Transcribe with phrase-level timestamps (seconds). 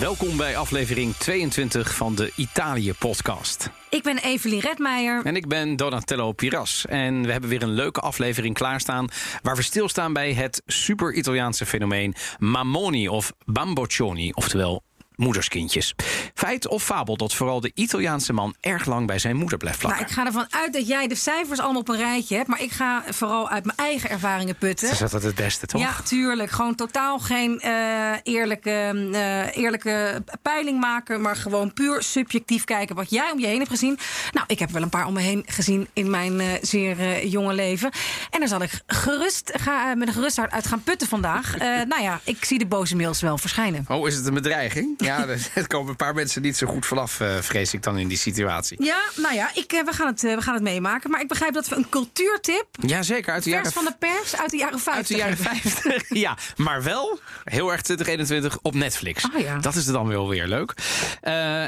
[0.00, 3.70] Welkom bij aflevering 22 van de Italië-podcast.
[3.90, 5.24] Ik ben Evelien Redmeijer.
[5.24, 6.86] En ik ben Donatello Piras.
[6.86, 9.08] En we hebben weer een leuke aflevering klaarstaan...
[9.42, 14.82] waar we stilstaan bij het super-Italiaanse fenomeen Mamoni of Bamboccioni, oftewel
[15.18, 15.94] moederskindjes.
[16.34, 19.94] Feit of fabel dat vooral de Italiaanse man erg lang bij zijn moeder blijft Nou,
[19.94, 20.16] plakken?
[20.16, 22.48] ik ga ervan uit dat jij de cijfers allemaal op een rijtje hebt.
[22.48, 24.86] Maar ik ga vooral uit mijn eigen ervaringen putten.
[24.86, 25.80] Dat is altijd het beste, toch?
[25.80, 26.50] Ja, tuurlijk.
[26.50, 28.70] Gewoon totaal geen eh, eerlijke,
[29.12, 31.20] eh, eerlijke peiling maken.
[31.20, 33.98] Maar gewoon puur subjectief kijken wat jij om je heen hebt gezien.
[34.32, 37.54] Nou, ik heb wel een paar om me heen gezien in mijn eh, zeer jonge
[37.54, 37.90] leven.
[38.30, 41.56] En daar zal ik gerust, ga, met een gerust hart uit gaan putten vandaag.
[41.88, 43.84] Nou ja, ik zie de boze mails wel verschijnen.
[43.88, 44.94] Oh, is het een bedreiging?
[45.08, 48.08] Ja, er komen een paar mensen niet zo goed vanaf, eh, vrees ik dan in
[48.08, 48.84] die situatie.
[48.84, 51.10] Ja, nou ja, ik, eh, we, gaan het, eh, we gaan het meemaken.
[51.10, 54.50] Maar ik begrijp dat we een cultuurtip, Jazeker, uit de jaren van de pers, uit
[54.50, 55.70] de jaren 50 Uit de jaren hebben.
[55.82, 56.04] 50.
[56.08, 59.24] Ja, maar wel heel erg 2021 op Netflix.
[59.24, 59.58] Ah, ja.
[59.58, 60.74] Dat is dan wel weer leuk.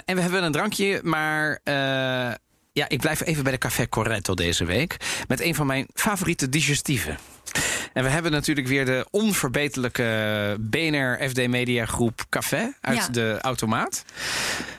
[0.05, 1.61] En we hebben een drankje, maar.
[2.73, 4.97] ja, ik blijf even bij de Café Corretto deze week.
[5.29, 7.19] Met een van mijn favoriete digestieven.
[7.93, 13.09] En we hebben natuurlijk weer de onverbeterlijke BNR FD Media Groep Café uit Ja.
[13.09, 14.05] de automaat.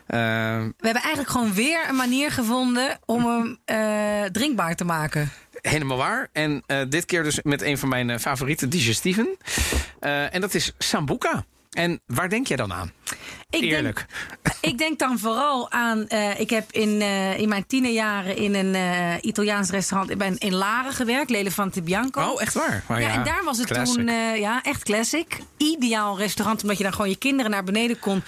[0.08, 0.18] Eh,
[0.58, 5.32] We hebben eigenlijk gewoon weer een manier gevonden om hem eh, drinkbaar te maken.
[5.62, 6.28] Helemaal waar.
[6.32, 9.38] En eh, dit keer dus met een van mijn eh, favoriete digestieven.
[10.00, 11.46] En dat is Sambuca.
[11.72, 12.92] En waar denk jij dan aan?
[13.50, 14.06] Ik Eerlijk.
[14.42, 16.08] Denk, ik denk dan vooral aan.
[16.08, 20.12] eh, ik heb in, eh, in mijn tienerjaren in een eh, Italiaans restaurant.
[20.12, 22.22] Ik ben in Laren gewerkt, Lelefante Bianco.
[22.22, 22.84] Oh, echt waar?
[22.90, 23.96] Oh, ja, en daar was het classic.
[23.96, 25.38] toen ja, echt classic.
[25.58, 28.24] Ideaal restaurant, omdat je dan gewoon je kinderen naar beneden kon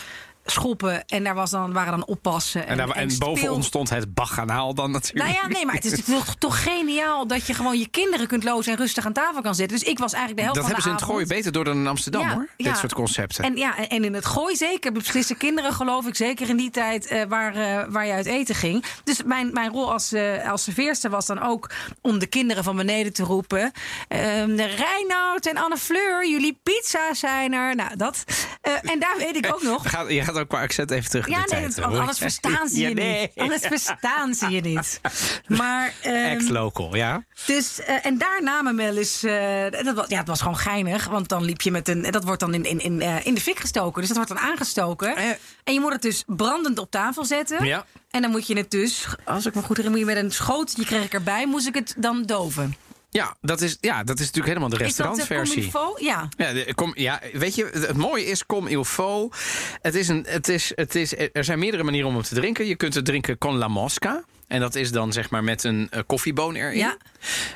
[0.46, 1.06] schoppen.
[1.06, 2.68] En daar was dan, waren dan oppassen.
[2.68, 5.26] En, en, boven ons stond het baganaal dan natuurlijk.
[5.26, 8.44] Nou ja, nee, maar het is toch, toch geniaal dat je gewoon je kinderen kunt
[8.44, 9.78] lozen en rustig aan tafel kan zitten.
[9.78, 11.52] Dus ik was eigenlijk de helft dat van hebben ze de in het gooi beter
[11.52, 12.48] door dan in Amsterdam Ja, hoor.
[12.58, 12.70] ja.
[12.70, 13.44] Dit soort concepten.
[13.44, 17.06] En, ja, en in het gooi zeker beslissen kinderen, geloof ik, zeker in die tijd
[17.08, 18.84] eh, waar, eh, waar je uit eten ging.
[19.04, 21.70] Dus mijn, mijn rol als, eh als serveerster was dan ook
[22.02, 23.72] om de kinderen van beneden te roepen.
[24.08, 27.76] ehm, de Reinoud en Anne Fleur, jullie pizza's zijn er.
[27.76, 28.24] Nou, dat.
[28.62, 29.84] En daar weet ik ook nog.
[29.84, 31.82] Je gaat, je gaat ook qua accent even terug Ja, nee, tijd.
[31.82, 33.20] anders verstaan ze je nee.
[33.22, 33.32] niet.
[33.36, 35.02] Anders verstaan ze je niet.
[35.48, 37.24] Maar, ehm, Ex-local, ja.
[37.46, 39.24] dus, eh, en daar namen wel eens.
[39.24, 41.06] eh, dat was, ja, het was gewoon geinig.
[41.08, 42.02] Want dan liep je met een.
[42.12, 44.00] Dat wordt dan in, in, in, eh, in de fik gestoken.
[44.00, 45.16] Dus dat wordt dan aangestoken.
[45.64, 47.66] En je moet het dus brandend op tafel zetten.
[47.66, 47.86] Ja.
[48.12, 49.06] En dan moet je het dus.
[49.26, 51.46] Als ik me goed herinner, moet je met een schootje kreeg ik erbij.
[51.48, 52.76] Moest ik het dan doven.
[53.14, 55.64] Ja, dat is, ja, dat is natuurlijk helemaal de Is dat de restaurantversie.
[55.64, 56.00] il faut?
[56.02, 56.30] Ja.
[56.38, 59.36] Ja, de- kom, ja, weet je, het mooie is comme il faut.
[59.82, 62.66] Het is een, het is, het is, er zijn meerdere manieren om hem te drinken.
[62.66, 64.24] Je kunt het drinken con la mosca.
[64.48, 66.78] En dat is dan zeg maar met een eh, koffieboon erin.
[66.78, 66.98] Ja.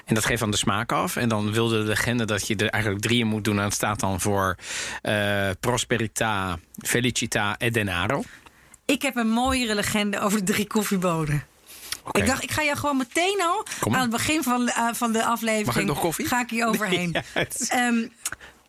[0.06, 1.16] En dat geeft dan de smaak af.
[1.16, 3.58] En dan wilde de legende dat je er eigenlijk drieën moet doen.
[3.58, 4.56] En het staat dan voor
[5.02, 8.24] eh, prosperita, felicita e denaro.
[8.86, 11.44] Ik heb een mooiere legende over de drie koffiebonen.
[12.12, 15.24] Ik dacht, ik ga jou gewoon meteen al aan het begin van, eh, van de
[15.26, 15.66] aflevering.
[15.66, 16.26] Mag ik nog koffie?
[16.28, 17.10] Ga ik hier overheen.
[17.14, 18.08] Ja, het- Ehm,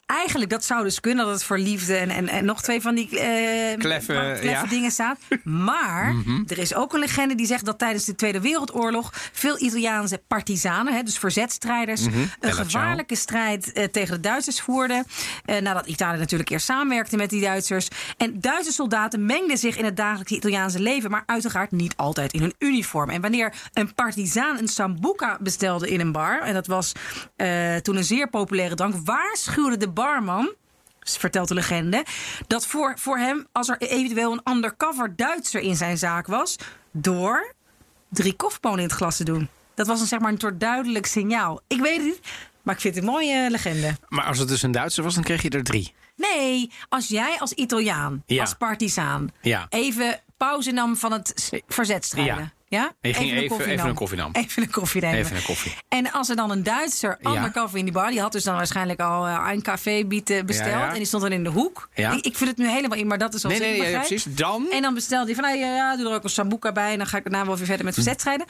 [0.08, 2.94] eigenlijk, dat zou dus kunnen dat het voor liefde en, en, en nog twee van
[2.94, 4.60] die eh, Kleffe, kleffe ja.
[4.60, 4.68] Mhm.
[4.68, 5.18] dingen staat.
[5.44, 6.14] Maar
[6.46, 10.94] er is ook een legende die zegt dat tijdens de Tweede Wereldoorlog veel Italiaanse partisanen,
[10.94, 15.04] hè, dus verzetstrijders, een Bella gevaarlijke strijd eh, tegen de Duitsers voerden.
[15.44, 17.88] Eh, nadat Italië natuurlijk eerst samenwerkte met die Duitsers.
[18.16, 22.40] En Duitse soldaten mengden zich in het dagelijkse Italiaanse leven, maar uiteraard niet altijd in
[22.40, 23.10] hun uniform.
[23.10, 26.92] En wanneer een partizaan een sambuca bestelde in een bar, en dat was
[27.82, 30.54] toen een zeer populaire drank, waarschuwde de barman
[31.00, 32.04] vertelt de legende,
[32.46, 36.56] dat voor, voor hem, als er eventueel een undercover Duitser in zijn zaak was,
[36.90, 37.54] door
[38.08, 39.48] drie koffiebonen in het glas te doen.
[39.74, 41.60] Dat was een, zeg maar, een soort duidelijk signaal.
[41.66, 42.20] Ik weet het niet,
[42.62, 43.96] maar ik vind het een mooie legende.
[44.08, 45.94] Maar als het dus een Duitser was, dan kreeg je er drie.
[46.16, 48.40] Nee, als jij als Italiaan, Ja.
[48.40, 49.66] als partizaan, Ja.
[49.68, 52.36] even pauze nam van het verzetstrijden.
[52.36, 52.52] Ja.
[52.68, 52.92] Ja?
[53.00, 54.30] En je ging even- koffie even een koffie nam.
[54.32, 55.18] Even een koffie nemen.
[55.18, 55.74] Even een koffie.
[55.88, 57.34] En als er dan een Duitser Ja.
[57.34, 58.10] undercover in die bar...
[58.10, 60.70] die had dus dan waarschijnlijk al eh, een café bieten besteld...
[60.70, 60.88] Ja, ja.
[60.88, 61.88] en die stond dan in de hoek.
[61.94, 64.24] Ik, ik vind het nu helemaal in, maar dat is als Nee, nee, precies.
[64.24, 64.66] Dan?
[64.70, 66.92] En dan bestelde hij van, nou, ja, ja, doe er ook een sambuca bij...
[66.92, 68.46] en dan ga ik daarna wel weer verder met verzetstrijden.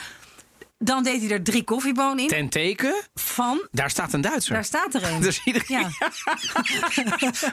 [0.79, 2.29] Dan deed hij er drie koffiebonen in.
[2.29, 4.55] Ten teken, Van, daar staat een Duitser.
[4.55, 5.21] daar staat er een.
[5.29, 5.79] Dus iedereen...
[5.81, 5.91] Ja.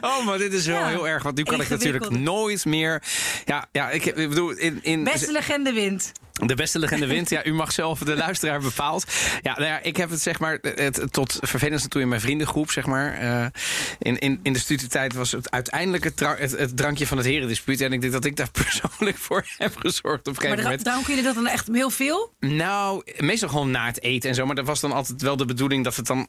[0.00, 0.86] Oh, maar dit is wel Ja.
[0.88, 1.22] heel erg.
[1.22, 3.02] Want nu kan ik natuurlijk nooit meer...
[3.44, 4.50] Ja, ja ik, ik bedoel...
[4.50, 6.12] In, in, Beste legende wint.
[6.44, 7.30] De beste legende wint.
[7.30, 9.04] Ja, u mag zelf de luisteraar bepaalt.
[9.42, 12.70] Ja, nou ja, ik heb het zeg maar het, tot vervelendste toe in mijn vriendengroep,
[12.70, 13.12] zeg maar.
[13.18, 13.46] eh,
[13.98, 17.26] in, in, in de studietijd was het uiteindelijk het, dra- het, het drankje van het
[17.26, 17.80] herendispuut.
[17.80, 20.84] En ik denk dat ik daar persoonlijk voor heb gezorgd op een Maar gegeven moment.
[20.84, 22.34] dronken jullie dat dan echt heel veel?
[22.40, 24.46] Nou, meestal gewoon na het eten en zo.
[24.46, 26.28] Maar dat was dan altijd wel de bedoeling dat het dan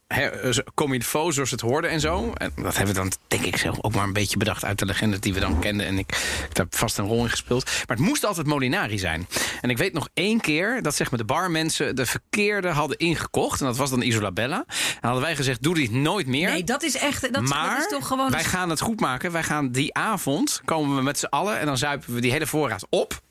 [0.74, 2.34] comme il faut, zoals het hoorde en zo.
[2.34, 4.86] En dat hebben we dan, denk ik, zelf ook maar een beetje bedacht uit de
[4.86, 5.86] legende die we dan kenden.
[5.86, 6.10] En ik,
[6.50, 7.66] ik heb vast een rol in gespeeld.
[7.66, 9.28] Maar het moest altijd Molinari zijn.
[9.62, 13.60] En ik weet nog één keer dat zeg maar, de barmensen de verkeerde hadden ingekocht.
[13.60, 14.66] En dat was dan Isola Bella.
[14.68, 16.50] En hadden wij gezegd, doe dit nooit meer.
[16.50, 17.34] Nee, dat is echt.
[17.34, 18.32] Dat, maar dat is toch gewoon.
[18.32, 19.32] wij gaan het goed maken.
[19.32, 21.60] Wij gaan die avond, komen we met z'n allen...
[21.60, 23.22] en dan zuipen we die hele voorraad op.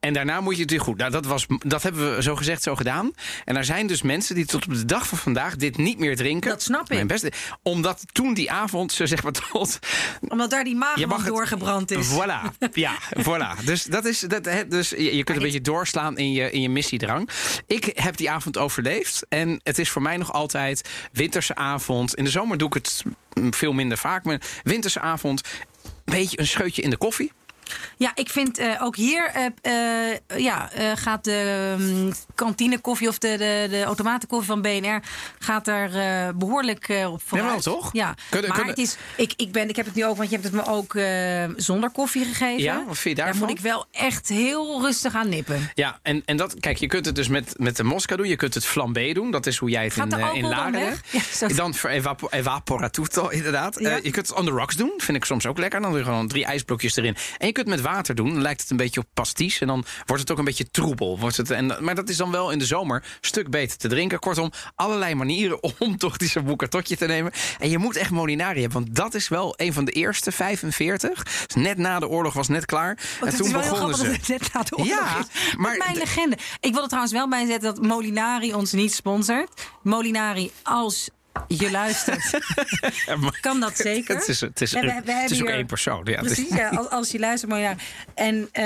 [0.00, 0.96] En daarna moet je het weer goed.
[0.96, 3.10] Nou, dat, was, dat hebben we zo gezegd zo gedaan.
[3.44, 6.16] En er zijn dus mensen die tot op de dag van vandaag dit niet meer
[6.16, 6.50] drinken.
[6.50, 6.88] Dat snap ik.
[6.88, 7.32] Mijn beste,
[7.62, 9.78] omdat toen die avond, ze zeg maar tot...
[10.28, 12.08] Omdat daar die het- doorgebrand is.
[12.08, 13.64] Voilà, ja, voilà.
[13.64, 16.68] Dus, dat is, dat, dus je, je kunt een beetje doorslaan in je, in je
[16.68, 17.28] missiedrang.
[17.66, 19.26] Ik heb die avond overleefd.
[19.28, 22.14] En het is voor mij nog altijd winterse avond.
[22.14, 23.02] In de zomer doe ik het
[23.34, 24.24] mm, veel minder vaak.
[24.24, 25.42] Maar winterse avond,
[25.82, 27.32] een beetje een scheutje in de koffie.
[27.96, 29.30] Ja, ik vind eh, ook hier
[29.62, 35.02] eh, eh, ja, gaat de mm, kantinekoffie of de, de, de automatenkoffie van BNR
[35.38, 37.64] gaat er eh, behoorlijk eh, op vooruit.
[37.64, 37.92] Jawel, toch?
[37.92, 40.30] Ja, Kunnen- maar kunnen- het is, ik, ik, ben, ik heb het nu ook, want
[40.30, 40.98] je hebt het me ook
[41.56, 42.62] zonder koffie gegeven.
[42.62, 45.70] Ja, wat vind je Daar moet ik wel echt heel rustig aan nippen.
[45.74, 48.28] Ja, en, en dat, kijk, je kunt het dus met, met de Mosca doen.
[48.28, 49.30] Je kunt het flambé doen.
[49.30, 50.98] Dat is hoe jij het Gaat in, in Laren?
[51.40, 53.78] Ja, Dan voor evapo evaporatuto, inderdaad.
[53.78, 53.96] Ja.
[54.02, 54.92] Je kunt het on the rocks doen.
[54.96, 55.80] Vind ik soms ook lekker.
[55.80, 57.16] Dan doe je gewoon drie ijsblokjes erin.
[57.38, 58.32] En je kunt het met water doen.
[58.32, 59.60] Dan lijkt het een beetje op pasties.
[59.60, 61.18] En dan wordt het ook een beetje troebel.
[61.18, 63.88] Wordt het, en, maar dat is dan wel in de zomer een stuk beter te
[63.88, 64.18] drinken.
[64.18, 67.32] Kortom, allerlei manieren om toch die sambuca totje te nemen.
[67.58, 68.82] En je moet echt Molinari hebben.
[68.82, 71.22] Want dat is wel een van de eerste, 45.
[71.46, 72.98] Dus net na de oorlog was net klaar.
[73.20, 74.04] En toen is wel begonnen grappig ze.
[74.04, 75.54] dat het net na de oorlog Ja, is.
[75.56, 76.38] maar mijn de- legende.
[76.60, 79.68] Ik wil er trouwens wel bij zetten dat Molinari ons niet sponsort.
[79.82, 81.08] Molinari, als
[81.48, 82.38] je luistert,
[83.40, 84.14] kan dat zeker.
[84.16, 86.00] Het is, het is, En we- we het hebben is ook hier- één persoon.
[86.04, 87.74] Ja, het is- Precies, ja, als, als je luistert, maar ja.
[88.14, 88.62] En eh,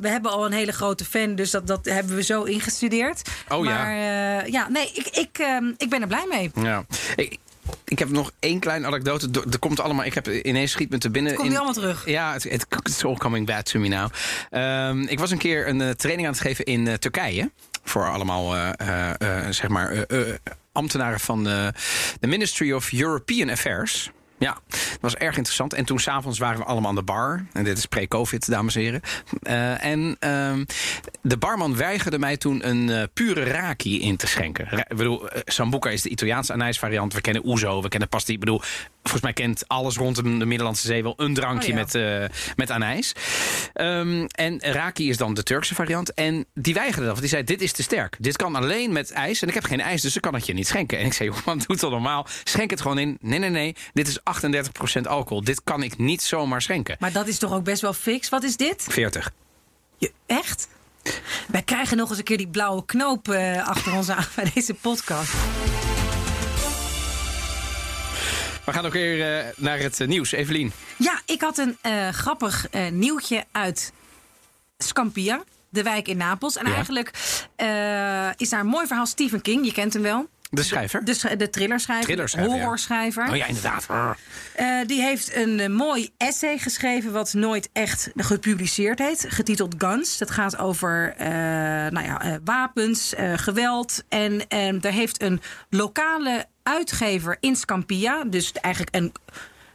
[0.00, 3.22] we hebben al een hele grote fan, dus dat, dat hebben we zo ingestudeerd.
[3.48, 3.70] Oh ja.
[3.70, 6.50] maar, eh, ja, nee, ik, ik, ehm, ik ben er blij mee.
[6.64, 6.84] Ja.
[7.16, 7.36] Ik,
[7.84, 9.30] ik heb nog één kleine anekdote.
[9.30, 10.04] Do- Er komt allemaal.
[10.04, 11.32] Ik heb ineens schiet me te binnen.
[11.32, 12.06] Komt in- die allemaal terug?
[12.08, 14.10] Ja, het het- it's all coming back to me now.
[14.50, 17.50] Ehm, ik was een keer een eh, training aan het geven in Turkije.
[17.88, 20.06] Voor allemaal, eh, eh, eh, zeg maar,
[20.72, 21.72] ambtenaren van de,
[22.20, 24.10] Ministry of European Affairs.
[24.38, 25.72] Ja, dat was erg interessant.
[25.72, 27.46] En toen s'avonds waren we allemaal aan de bar.
[27.52, 29.00] En dit is pre-covid, dames en heren.
[29.80, 30.64] En ehm,
[31.22, 34.78] de barman weigerde mij toen een pure raki in te schenken.
[34.78, 37.12] Ik bedoel, Sambuca is de Italiaanse anijsvariant.
[37.12, 38.32] We kennen ouzo, we kennen pasti.
[38.32, 38.62] Ik bedoel,
[39.10, 41.84] volgens mij kent alles rondom de Middellandse Zee wel een drankje Oh ja.
[41.84, 43.12] met, eh, met anijs.
[43.72, 46.14] Ehm, en raki is dan de Turkse variant.
[46.14, 48.16] En die weigerde dat, want die zei, dit is te sterk.
[48.18, 49.42] Dit kan alleen met ijs.
[49.42, 50.98] En ik heb geen ijs, dus ik kan het je niet schenken.
[50.98, 52.26] En ik zei, joh, man, doe het toch normaal.
[52.44, 53.18] Schenk het gewoon in.
[53.20, 53.76] Nee, nee, nee.
[53.92, 54.18] Dit is
[54.98, 55.44] 38% alcohol.
[55.44, 56.96] Dit kan ik niet zomaar schenken.
[56.98, 58.28] Maar dat is toch ook best wel fix.
[58.28, 58.86] Wat is dit?
[58.88, 59.32] 40.
[59.98, 60.68] Je, echt?
[61.48, 64.74] Wij krijgen nog eens een keer die blauwe knoop eh, achter ons aan bij deze
[64.74, 65.32] podcast.
[68.66, 70.32] We gaan ook weer eh, naar het eh, nieuws.
[70.32, 70.72] Evelien.
[70.96, 73.92] Ja, ik had een eh, grappig nieuwtje uit
[74.78, 76.56] Scampia, de wijk in Napels.
[76.56, 76.74] En Ja.
[76.74, 77.10] eigenlijk
[78.36, 79.06] is daar een mooi verhaal.
[79.06, 80.28] Stephen King, je kent hem wel.
[80.50, 81.04] De schrijver.
[81.04, 82.60] De, sch- de thrillerschrijver, Thrillerschrijver, ja.
[82.60, 83.28] horrorschrijver.
[83.28, 83.86] Oh ja, inderdaad.
[84.54, 90.18] Eh, die heeft een eh, mooi essay geschreven, wat nooit echt gepubliceerd heet, getiteld Guns.
[90.18, 91.28] Dat gaat over eh,
[91.90, 94.04] nou ja, wapens, geweld.
[94.08, 94.42] En
[94.80, 99.12] daar heeft een lokale uitgever in Scampia, dus eigenlijk een.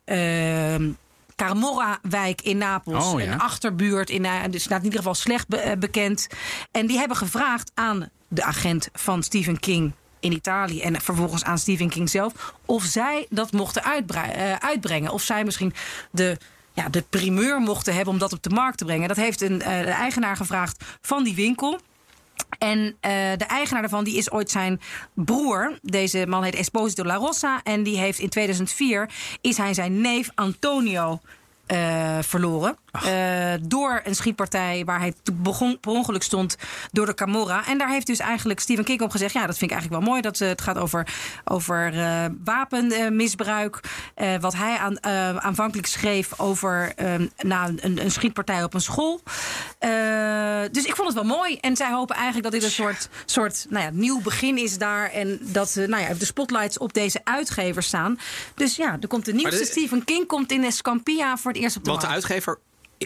[0.05, 0.91] ehm
[1.35, 3.31] Carmorra-wijk in Napels, Oh, ja.
[3.31, 6.27] een achterbuurt, in, dus staat in ieder geval slecht be- bekend.
[6.71, 11.57] En die hebben gevraagd aan de agent van Stephen King in Italië en vervolgens aan
[11.57, 15.11] Stephen King zelf of zij dat mochten eh, uitbrengen.
[15.11, 15.73] Of zij misschien
[16.11, 16.37] de,
[16.73, 19.07] ja, de primeur mochten hebben om dat op de markt te brengen.
[19.07, 21.79] Dat heeft een, eh, de eigenaar gevraagd van die winkel.
[22.57, 24.81] En eh, de eigenaar daarvan die is ooit zijn
[25.13, 25.79] broer.
[25.81, 27.59] Deze man heet Esposito La Rossa.
[27.63, 29.09] En die heeft in 2004
[29.41, 31.19] is hij zijn neef Antonio
[31.71, 32.77] eh, verloren.
[32.91, 36.57] Eh, door een schietpartij waar hij begon, per ongeluk stond
[36.91, 37.67] door de Camorra.
[37.67, 39.33] En daar heeft dus eigenlijk Stephen King op gezegd...
[39.33, 40.21] ja, dat vind ik eigenlijk wel mooi.
[40.21, 41.07] Dat, eh, het gaat over,
[41.43, 41.93] over
[42.43, 43.79] wapenmisbruik.
[44.39, 45.03] Wat hij aan,
[45.41, 49.21] aanvankelijk schreef over eh, na een, een schietpartij op een school.
[50.71, 51.57] Dus ik vond het wel mooi.
[51.57, 55.11] En zij hopen eigenlijk dat dit een soort, soort nou ja, nieuw begin is daar.
[55.11, 58.19] En dat nou ja, de spotlights op deze uitgevers staan.
[58.55, 61.77] Dus ja, er komt de nieuwste dit- Stephen King komt in Scampia voor het eerst
[61.77, 62.59] op de Want de uitgever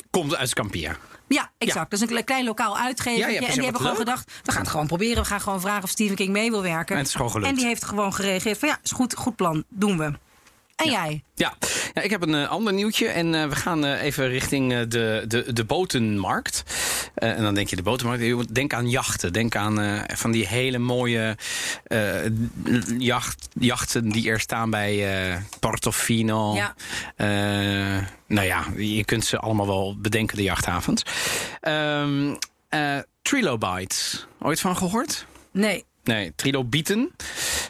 [0.10, 0.98] komt uit Scampia.
[1.28, 1.90] Ja, exact.
[1.92, 3.20] Dat is een kle- klein lokaal uitgever.
[3.20, 4.08] Ja, ja, en die hebben gewoon leuk.
[4.08, 5.24] gedacht, we gaan het gewoon proberen.
[5.24, 6.96] We gaan gewoon vragen of Stephen King mee wil werken.
[6.96, 7.50] En het is gewoon gelukt.
[7.50, 10.14] En die heeft gewoon gereageerd van ja, is goed, goed plan, doen we.
[10.76, 11.24] En jij?
[11.36, 11.54] Ja.
[11.94, 13.08] ja, ik heb een eh, ander nieuwtje.
[13.08, 16.64] En eh, we gaan eh, even richting de, de, de botenmarkt.
[17.16, 18.56] En dan denk je de botenmarkt.
[18.56, 19.34] Denk aan jachten.
[19.34, 21.38] Denk aan van die hele mooie
[22.98, 26.56] jacht, jachten die er staan bij Portofino.
[26.56, 26.76] Ja.
[28.28, 31.04] Nou ja, je kunt ze allemaal wel bedenken, de jachthavens.
[31.62, 32.34] Ehm
[32.76, 34.28] eh, Trilobites.
[34.40, 35.26] Ooit van gehoord?
[35.52, 35.86] Nee.
[36.06, 37.12] Nee, trilobieten.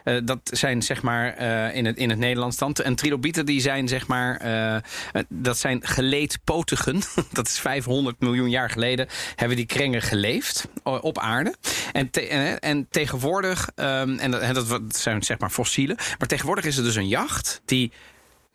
[0.03, 2.73] Eh, dat zijn zeg maar eh, in, het, in het Nederlands dan.
[2.73, 4.37] En trilobieten die zijn zeg maar...
[4.37, 7.01] eh, dat zijn geleedpotigen.
[7.31, 11.55] dat is 500 miljoen jaar geleden hebben die krengen geleefd op aarde.
[11.91, 13.69] En, en, en tegenwoordig...
[13.75, 15.95] ehm, en dat, dat zijn zeg maar fossielen.
[16.17, 17.91] Maar tegenwoordig is er dus een jacht die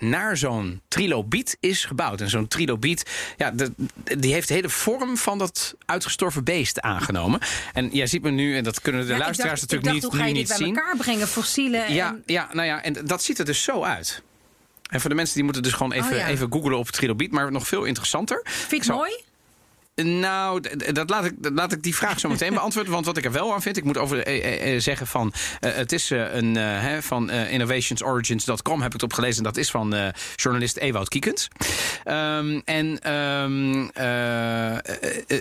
[0.01, 2.21] naar zo'n trilobiet is gebouwd.
[2.21, 3.73] En zo'n trilobiet, ja, de-
[4.19, 7.41] die heeft de hele vorm van dat uitgestorven beest aangenomen.
[7.73, 10.05] En jij ziet me nu, en dat kunnen de Ja, luisteraars dacht- natuurlijk dacht, niet,
[10.05, 11.29] hoe ga nu je dit niet bij elkaar brengen?
[11.29, 12.23] Fossielen Ja, en...
[12.27, 14.23] ja, nou ja, en dat ziet er dus zo uit.
[14.91, 16.27] En voor de mensen die moeten dus gewoon even, Oh ja.
[16.27, 17.31] even googlen op trilobiet.
[17.33, 18.41] Maar nog veel interessanter.
[18.45, 19.13] Vind je het mooi?
[20.03, 20.61] Nou,
[20.93, 22.93] dat laat, ik, dat laat ik die vraag zo meteen beantwoorden.
[22.93, 25.33] Want wat ik er wel aan vind, ik moet over eh, eh, eh, zeggen van...
[25.61, 29.43] eh, het is een hè, van innovationsorigins.com heb ik het opgelezen.
[29.43, 31.49] Dat is van journalist Ewout Kiekens.
[32.05, 34.83] Ehm, en ehm, eh, eh,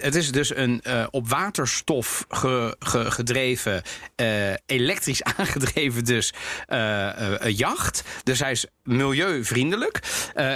[0.01, 3.82] het is dus een op waterstof ge- ge- gedreven,
[4.66, 6.34] elektrisch aangedreven dus
[7.48, 8.04] jacht.
[8.24, 10.00] Dus hij is milieuvriendelijk.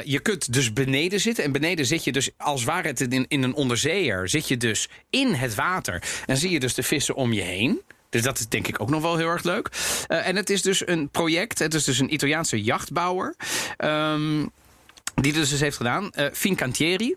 [0.04, 1.44] Je kunt dus beneden zitten.
[1.44, 3.54] En beneden zit je dus, als ware het in, in een
[4.24, 6.04] zit je dus in het water.
[6.26, 7.82] En zie je dus de vissen om je heen.
[8.10, 9.70] Dus dat is denk ik ook nog wel heel erg leuk.
[10.08, 11.60] Eh, en het is dus een project.
[11.60, 13.36] Het is dus een Italiaanse jachtbouwer.
[13.78, 14.46] ehm,
[15.16, 16.12] die dus, dus heeft gedaan.
[16.12, 17.16] eh Fincantieri.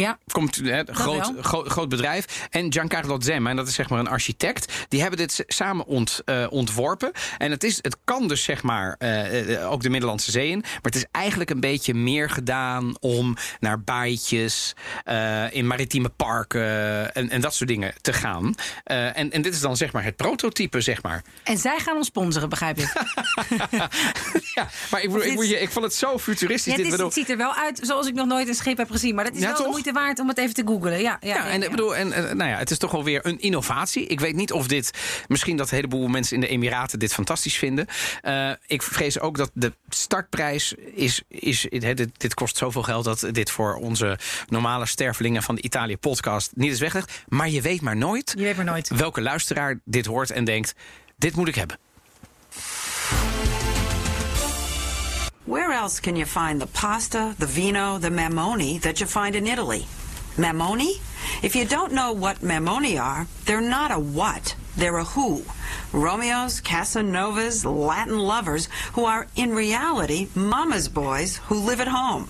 [0.00, 0.18] Ja.
[0.32, 2.48] Komt, hè, groot, groot, groot bedrijf.
[2.50, 4.72] En Giancarlo Zemma, en dat is zeg maar een architect.
[4.88, 7.12] Die hebben dit samen ont, eh, ontworpen.
[7.38, 10.58] En het, is, het kan dus zeg maar eh, eh, ook de Middellandse Zee in.
[10.60, 14.74] Maar het is eigenlijk een beetje meer gedaan om naar baaitjes,
[15.50, 18.54] in maritieme parken en, en dat soort dingen te gaan.
[18.84, 21.22] En, en dit is dan zeg maar het prototype, zeg maar.
[21.42, 22.92] En zij gaan ons sponsoren, begrijp ik.
[24.54, 26.72] ja, maar ik, bedoel, ik, vond het zo futuristisch.
[26.72, 28.54] Ja, dit, het, is, bedoel- het ziet er wel uit zoals ik nog nooit een
[28.54, 29.14] schip heb gezien.
[29.14, 29.64] Maar dat is Ja, wel toch?
[29.64, 31.00] de moeite waard om het even te googlen.
[31.00, 33.26] Ja, ja, Ja, en, ik bedoel, en, eh, nou ja, het is toch wel weer
[33.26, 34.06] een innovatie.
[34.06, 34.90] Ik weet niet of dit,
[35.28, 37.86] misschien dat een heleboel mensen in de Emiraten dit fantastisch vinden.
[38.20, 41.66] Eh, ik vrees ook dat de startprijs is, is
[42.16, 44.18] dit kost zoveel geld dat dit voor onze
[44.48, 47.22] normale stervelingen van de Italië podcast niet is weggelegd.
[47.28, 48.88] Maar je weet maar nooit Je weet maar nooit.
[48.88, 50.74] welke luisteraar dit hoort en denkt,
[51.16, 51.78] dit moet ik hebben.
[55.78, 59.86] Else can you find the pasta, the vino, the mammoni that you find in Italy?
[60.36, 60.94] Mammoni?
[61.40, 65.42] If you don't know what mammoni are, they're not a what, they're a who.
[65.92, 72.26] Romeos, Casanovas, Latin lovers who are in reality mama's boys who live at home.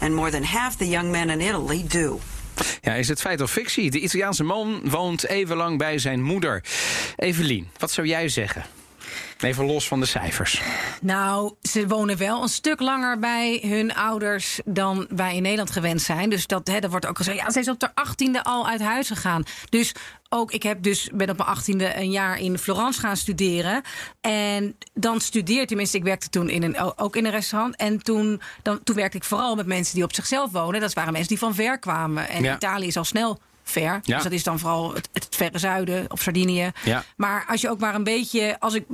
[0.00, 2.20] And more than half the young men in Italy do.
[2.82, 3.90] Ja, is het feit of fictie?
[3.90, 6.64] De Italiaanse man woont even lang bij zijn moeder.
[7.16, 8.79] Evelien, wat zou jij zeggen?
[9.40, 10.62] Even los van de cijfers.
[11.00, 16.02] Nou, ze wonen wel een stuk langer bij hun ouders dan wij in Nederland gewend
[16.02, 16.30] zijn.
[16.30, 17.38] Dus dat, hè, dat wordt ook gezegd.
[17.38, 19.42] Ja, ze is op de achttiende al uit huis gegaan.
[19.68, 19.94] Dus
[20.28, 23.82] ook, ik heb dus, ben op mijn achttiende een jaar in Florence gaan studeren.
[24.20, 27.76] En dan studeer, tenminste, ik werkte toen in een, ook in een restaurant.
[27.76, 30.80] En toen, dan, toen werkte ik vooral met mensen die op zichzelf wonen.
[30.80, 32.28] Dat waren mensen die van ver kwamen.
[32.28, 32.54] En Ja.
[32.54, 34.00] Italië is al snel ver.
[34.02, 34.14] Ja.
[34.14, 36.70] Dus dat is dan vooral het, het verre zuiden of Sardinië.
[36.84, 37.04] Ja.
[37.16, 38.84] Maar als je ook maar een beetje, als ik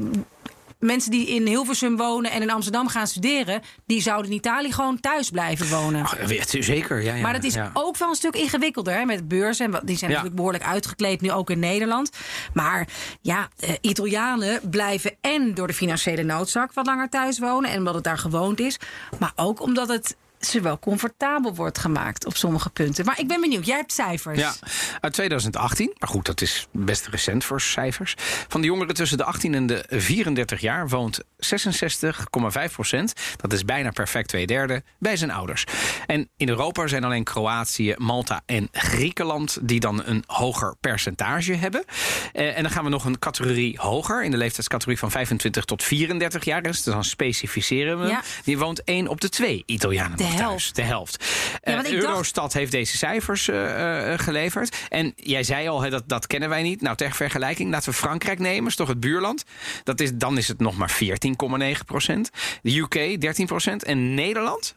[0.78, 5.00] mensen die in Hilversum wonen en in Amsterdam gaan studeren, die zouden in Italië gewoon
[5.00, 6.02] thuis blijven wonen.
[6.02, 6.16] Ach,
[6.48, 7.22] zeker, ja, ja.
[7.22, 7.70] Maar dat is ja.
[7.72, 9.74] ook wel een stuk ingewikkelder hè, met beurzen.
[9.74, 12.10] En Die zijn natuurlijk behoorlijk uitgekleed nu ook in Nederland.
[12.52, 12.88] Maar
[13.20, 17.70] ja, eh, Italianen blijven en door de financiële noodzaak wat langer thuis wonen.
[17.70, 18.78] En omdat het daar gewoond is.
[19.18, 23.04] Maar ook omdat het ze wel comfortabel wordt gemaakt op sommige punten.
[23.04, 24.38] Maar ik ben benieuwd, jij hebt cijfers.
[24.38, 24.54] Ja,
[25.00, 25.94] uit 2018.
[25.98, 28.14] Maar goed, dat is best recent voor cijfers.
[28.48, 33.12] Van de jongeren tussen de 18 en de 34 jaar woont 66,5 procent.
[33.36, 35.64] Dat is bijna perfect twee derde bij zijn ouders.
[36.06, 41.84] En in Europa zijn alleen Kroatië, Malta en Griekenland die dan een hoger percentage hebben.
[42.32, 45.82] Eh, en dan gaan we nog een categorie hoger in de leeftijdscategorie van 25 tot
[45.82, 46.62] 34 jaar.
[46.62, 48.06] Dus dan specificeren we.
[48.06, 48.22] Ja.
[48.44, 50.40] Die woont 1 op de 2 Italianen Thuis.
[50.40, 50.74] helft.
[50.74, 51.24] De helft.
[51.24, 54.76] Ja, Eh, ik dacht- Eurostat heeft deze cijfers eh, eh, geleverd.
[54.88, 56.80] En jij zei al, hè, dat, dat kennen wij niet.
[56.80, 58.68] Nou, ter vergelijking, laten we Frankrijk nemen.
[58.68, 59.44] is toch het buurland.
[59.84, 62.30] Dat is, dan is het nog maar 14,9 procent.
[62.62, 63.84] De UK 13 procent.
[63.84, 64.74] En Nederland?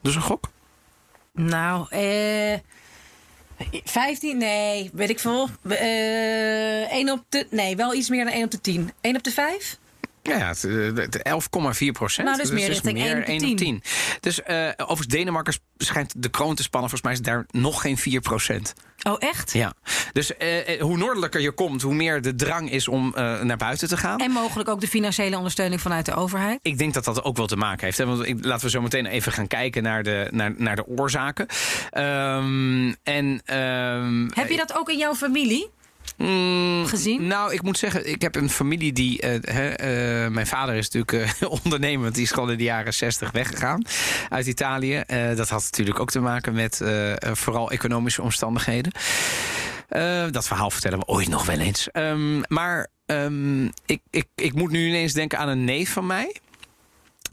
[0.00, 0.50] Dus een gok?
[1.32, 2.58] Nou, eh...
[3.84, 4.38] 15?
[4.38, 5.48] Nee, weet ik veel.
[5.68, 7.46] Eh 1 op de...
[7.50, 8.92] Nee, wel iets meer dan 1 op de 10.
[9.00, 9.78] 1 op de 5?
[10.22, 12.28] Ja, ja, het, eh, het 11,4 procent.
[12.28, 13.82] Nou, is meer richting 1 op de 10.
[14.20, 16.90] Dus eh overigens, Denemarken schijnt de kroon te spannen.
[16.90, 18.72] Volgens mij is daar nog geen 4 procent.
[19.02, 19.52] Oh, echt?
[19.52, 19.72] Ja.
[20.12, 23.88] Dus eh, eh, hoe noordelijker je komt, hoe meer de drang is om naar buiten
[23.88, 24.18] te gaan.
[24.18, 26.58] En mogelijk ook de financiële ondersteuning vanuit de overheid.
[26.62, 27.98] Ik denk dat dat ook wel te maken heeft.
[27.98, 28.06] Hè?
[28.06, 31.46] Want ik, laten we zo meteen even gaan kijken naar de, naar, naar de oorzaken.
[31.90, 35.70] Ehm, en, ehm, Heb je dat ook in jouw familie?
[36.22, 37.26] Mm, gezien?
[37.26, 39.20] Nou, ik moet zeggen, ik heb een familie die.
[39.20, 42.12] eh, eh, mijn vader is natuurlijk eh, ondernemer.
[42.12, 43.82] Die is gewoon in de jaren 60 weggegaan
[44.28, 45.02] uit Italië.
[45.36, 46.80] Dat had natuurlijk ook te maken met
[47.32, 48.92] vooral economische omstandigheden.
[50.30, 51.90] Dat verhaal vertellen we ooit nog wel eens.
[51.90, 56.36] Ehm, maar ehm, ik, ik, ik moet nu ineens denken aan een neef van mij.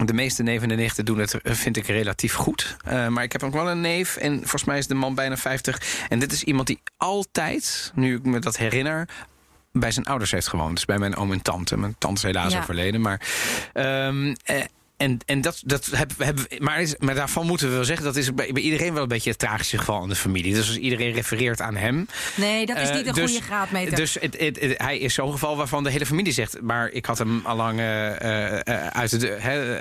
[0.06, 2.78] De meeste neven en nichten doen het, vind ik, relatief goed.
[2.86, 5.38] Eh, maar ik heb ook wel een neef en volgens mij is de man bijna
[5.38, 6.06] 50.
[6.10, 9.08] En dit is iemand die altijd, nu ik me dat herinner
[9.72, 10.76] bij zijn ouders heeft gewoond.
[10.76, 11.78] Dus bij mijn oom en tante.
[11.78, 12.60] Mijn tante is helaas Ja.
[12.60, 13.02] overleden.
[13.02, 13.22] Maar,
[13.74, 14.64] ehm, eh,
[15.00, 15.86] en, en dat, dat
[16.18, 16.56] hebben we.
[16.60, 19.08] Maar, is- maar daarvan moeten we wel zeggen, dat is bij, bij iedereen wel een
[19.08, 20.54] beetje het tragische geval in de familie.
[20.54, 22.08] Dus als iedereen refereert aan hem.
[22.36, 23.96] Nee, dat is eh, niet een dus- goede graadmeter.
[23.96, 26.62] Dus het, het- het- hij is zo'n geval waarvan de hele familie zegt.
[26.62, 29.26] Maar ik had hem al lang eh, eh, eh, uit, het,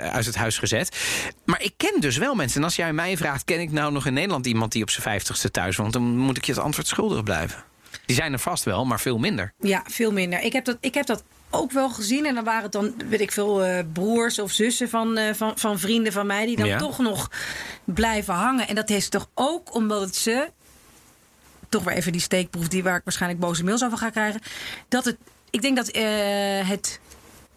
[0.01, 0.97] uit het huis gezet.
[1.45, 2.57] Maar ik ken dus wel mensen.
[2.57, 5.03] En als jij mij vraagt, ken ik nou nog in Nederland iemand die op zijn
[5.03, 5.93] vijftigste thuis woont?
[5.93, 7.63] Dan moet ik je het antwoord schuldig blijven.
[8.05, 9.53] Die zijn er vast wel, maar veel minder.
[9.59, 10.41] Ja, veel minder.
[10.41, 12.25] Ik heb dat, ik heb dat ook wel gezien.
[12.25, 15.57] En dan waren het dan, weet ik veel, eh, broers of zussen van, eh, van,
[15.57, 16.45] van vrienden van mij...
[16.45, 16.77] die dan Ja.
[16.77, 17.31] toch nog
[17.83, 18.67] blijven hangen.
[18.67, 20.49] En dat is toch ook omdat ze...
[21.69, 24.41] toch weer even die steekproef die waar ik waarschijnlijk boze mails over ga krijgen...
[24.87, 25.17] dat het...
[25.49, 26.03] Ik denk dat eh,
[26.69, 26.99] het...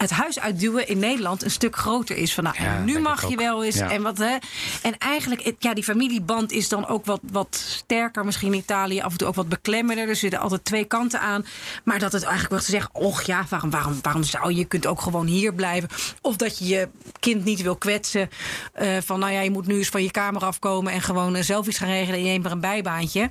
[0.02, 2.34] Het huis uitduwen in Nederland een stuk groter is.
[2.34, 3.76] Van nou, Ja, nu mag je wel eens.
[3.76, 3.90] Ja.
[3.90, 4.36] En, wat, hè,
[4.82, 8.24] en eigenlijk, ja, die familieband is dan ook wat, wat sterker.
[8.24, 10.08] Misschien in Italië af en toe ook wat beklemmender.
[10.08, 11.46] Er zitten altijd twee kanten aan.
[11.84, 14.56] Maar dat het eigenlijk wordt gezegd: och ja, waarom, waarom, waarom zou je?
[14.56, 15.88] Je kunt ook gewoon hier blijven.
[16.20, 16.88] Of dat je je
[17.20, 18.30] kind niet wil kwetsen.
[18.72, 20.92] eh, van nou ja, je moet nu eens van je kamer afkomen.
[20.92, 22.14] en gewoon eh, zelf iets gaan regelen.
[22.18, 23.30] en je neemt maar een bijbaantje.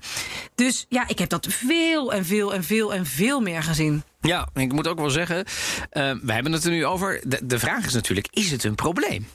[0.56, 4.04] Dus ja, ik heb dat veel en veel en veel en veel meer gezien.
[4.22, 5.46] Ja, ik moet ook wel zeggen,
[5.90, 7.22] eh, we hebben het er nu over.
[7.24, 9.28] De, de vraag is natuurlijk, is het een probleem?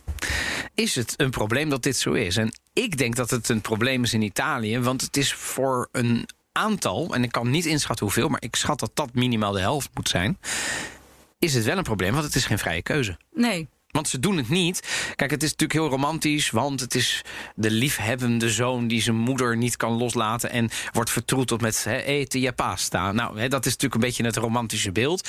[0.74, 2.36] Is het een probleem dat dit zo is?
[2.36, 6.28] En ik denk dat het een probleem is in Italië, want het is voor een
[6.52, 9.90] aantal, en ik kan niet inschatten hoeveel, maar ik schat dat dat minimaal de helft
[9.94, 10.38] moet zijn.
[11.38, 13.16] Is het wel een probleem, want het is geen vrije keuze.
[13.34, 13.68] Nee.
[13.96, 14.82] Want ze doen het niet.
[15.14, 19.56] Kijk, het is natuurlijk heel romantisch, want het is de liefhebbende zoon die zijn moeder
[19.56, 23.12] niet kan loslaten en wordt vertroeteld met hè, eten je pasta.
[23.12, 25.28] Nou, dat is natuurlijk een beetje het romantische beeld.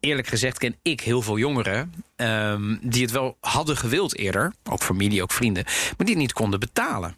[0.00, 4.82] Eerlijk gezegd ken ik heel veel jongeren ehm, die het wel hadden gewild eerder, ook
[4.82, 7.16] familie, ook vrienden, maar die het niet konden betalen.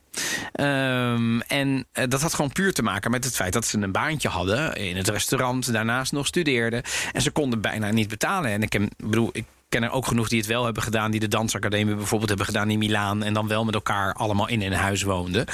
[0.52, 3.92] Ehm, en eh, dat had gewoon puur te maken met het feit dat ze een
[3.92, 8.50] baantje hadden in het restaurant, daarnaast nog studeerden en ze konden bijna niet betalen.
[8.50, 11.28] En ik, bedoel, ik ken er ook genoeg die het wel hebben gedaan, die de
[11.28, 15.02] dansacademie bijvoorbeeld hebben gedaan in Milaan en dan wel met elkaar allemaal in een huis
[15.02, 15.46] woonden.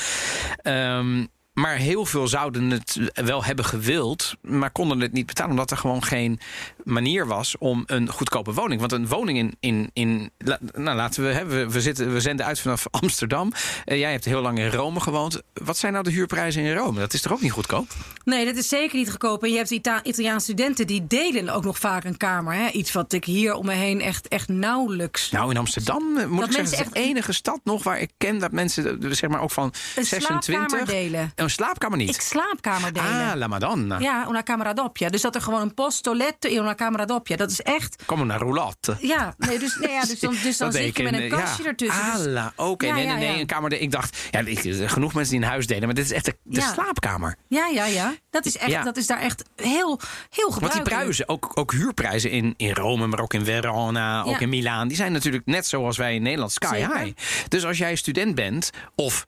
[0.62, 1.24] Ehm,
[1.56, 5.50] maar heel veel zouden het wel hebben gewild, maar konden het niet betalen.
[5.50, 6.40] Omdat er gewoon geen
[6.84, 8.80] manier was om een goedkope woning.
[8.80, 9.56] Want een woning in.
[9.60, 10.30] in, in
[10.74, 13.52] nou, laten we, hè, we, we, zitten, we zenden uit vanaf Amsterdam.
[13.84, 15.42] Eh, jij hebt heel lang in Rome gewoond.
[15.52, 17.00] Wat zijn nou de huurprijzen in Rome?
[17.00, 17.86] Dat is toch ook niet goedkoop?
[18.24, 19.42] Nee, dat is zeker niet goedkoop.
[19.42, 22.54] En je hebt Ita Italiaanse studenten die delen ook nog vaak een kamer.
[22.54, 22.68] Hè?
[22.70, 25.30] Iets wat ik hier om me heen echt, echt nauwelijks.
[25.30, 28.00] Nou, in Amsterdam eh, moet Dat ik zeggen, het is de enige stad nog waar
[28.00, 30.44] ik ken dat mensen, eh, zeg maar ook van Een 26.
[30.44, 31.32] slaapkamer delen.
[31.46, 32.14] Een een slaapkamer niet?
[32.14, 33.30] Ik slaapkamer delen.
[33.30, 33.98] ah, la madonna.
[33.98, 35.08] Ja, una camera doppia.
[35.08, 37.36] Dus dat er gewoon een posto letto in una camera doppia.
[37.36, 38.02] Dat is echt...
[38.06, 38.96] Kom naar roulotte.
[39.00, 41.68] Ja, nee, dus, nee, ja, dus dan, dus dan zit je met een kastje ja.
[41.68, 42.02] ertussen.
[42.02, 42.86] Ala, oké.
[42.86, 43.40] Ja, nee, nee, nee.
[43.40, 43.72] Een kamer.
[43.72, 44.42] Ik dacht, ja,
[44.88, 47.36] genoeg mensen die een huis delen, maar dit is echt de, slaapkamer.
[47.48, 48.14] ja, ja, ja.
[48.30, 50.60] Dat is, echt, dat is daar echt heel, heel gebruikelijk.
[50.60, 54.48] Want die prijzen, ook, ook huurprijzen in, in Rome, maar ook in Verona, ook in
[54.48, 56.98] Milaan, die zijn natuurlijk net zoals wij in Nederland sky Zeker.
[56.98, 57.16] high.
[57.48, 59.26] Dus als jij student bent, of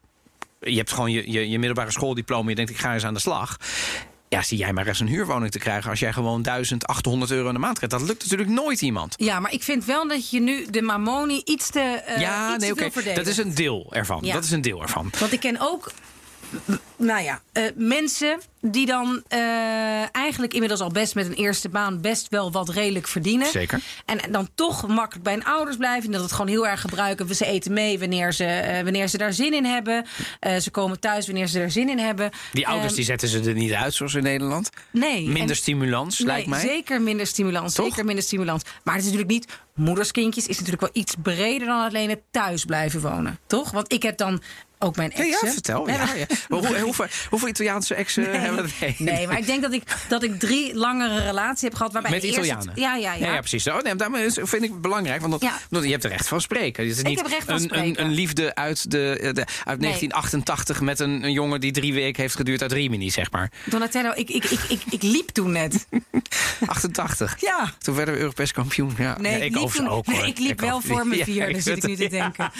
[0.61, 3.21] je hebt gewoon je, je, je middelbare schooldiploma, je denkt ik ga eens aan de
[3.21, 3.57] slag.
[4.29, 7.55] Ja, zie jij maar eens een huurwoning te krijgen als jij gewoon 1800 euro in
[7.55, 7.99] de maand krijgt.
[7.99, 9.15] Dat lukt natuurlijk nooit iemand.
[9.17, 12.63] Ja, maar ik vind wel dat je nu de Mamoni iets te, eh ja, iets
[12.63, 13.15] nee, oké.
[13.15, 14.19] Dat is een deel ervan.
[14.23, 14.33] Ja.
[14.33, 15.13] Dat is een deel ervan.
[15.19, 15.93] Want ik ken ook,
[16.97, 19.39] nou ja, eh, mensen die dan eh,
[20.17, 23.47] eigenlijk inmiddels al best met een eerste baan best wel wat redelijk verdienen.
[23.47, 23.81] Zeker.
[24.05, 26.05] En, en dan toch makkelijk bij hun ouders blijven.
[26.07, 27.35] En dat het gewoon heel erg gebruiken.
[27.35, 30.07] Ze eten mee wanneer ze, eh, wanneer ze daar zin in hebben.
[30.61, 32.31] Ze komen thuis wanneer ze er zin in hebben.
[32.53, 34.71] Die ouders Ehm, die zetten ze er niet uit zoals in Nederland.
[34.91, 35.27] Nee.
[35.29, 36.61] Minder En- stimulans, lijkt mij.
[36.61, 37.75] Zeker minder stimulans.
[37.75, 37.87] Toch?
[37.87, 38.63] Zeker minder stimulans.
[38.85, 39.59] Maar het is natuurlijk niet.
[39.75, 43.39] Moederskindjes is natuurlijk wel iets breder dan alleen het thuis blijven wonen.
[43.47, 43.71] Toch?
[43.71, 44.43] Want ik heb dan
[44.79, 45.47] ook mijn exen.
[45.47, 45.89] ja, vertel.
[45.89, 46.07] Ja,
[46.49, 48.95] hoe, hoeveel, hoeveel Italiaanse exen hebben we?
[48.99, 49.27] Nee.
[49.27, 51.93] Maar ik denk dat ik, dat ik drie langere relaties heb gehad.
[51.93, 52.73] Waarbij Met de eerste- Italianen?
[52.77, 53.27] ja, ja, ja.
[53.27, 53.67] Ja, ja, precies.
[53.69, 55.21] Oh, nee, daarom is- vind ik belangrijk.
[55.21, 56.87] Want dat, je hebt er recht van spreken.
[56.89, 57.87] Het is niet heb recht van een, spreken.
[57.89, 62.23] Een, een liefde uit, de, de, uit 1988 met een, een jongen die drie weken
[62.23, 63.51] heeft geduurd uit Rimini, zeg maar.
[63.65, 65.87] Donatello, ik, ik, ik, ik, ik liep toen net.
[66.67, 67.37] 88.
[67.41, 67.73] Ja.
[67.79, 68.95] Toen werden we Europees kampioen.
[68.99, 69.17] Ja.
[69.21, 70.27] Nee, ik, liep ook, nee, hoor.
[70.27, 72.51] ik liep wel voor mijn vierde, ik zit ik nu te denken.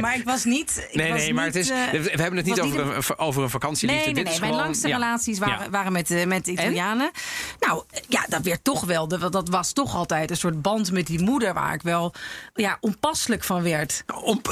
[0.00, 0.86] Maar ik was niet...
[0.90, 3.50] Ik Nee, was nee, maar is, eh, we hebben het niet over, een, over een
[3.50, 4.04] vakantieliefde.
[4.04, 4.32] Nee, nee, Dit nee.
[4.34, 4.94] is Mijn langste ja.
[4.94, 5.70] relaties waren, Ja.
[5.70, 7.10] waren met, eh, met Italianen.
[7.60, 9.08] Nou, ja, dat werd toch wel.
[9.08, 12.14] Dat, was toch altijd een soort band met die moeder waar ik wel
[12.54, 14.04] ja, onpasselijk van werd.
[14.24, 14.40] Om-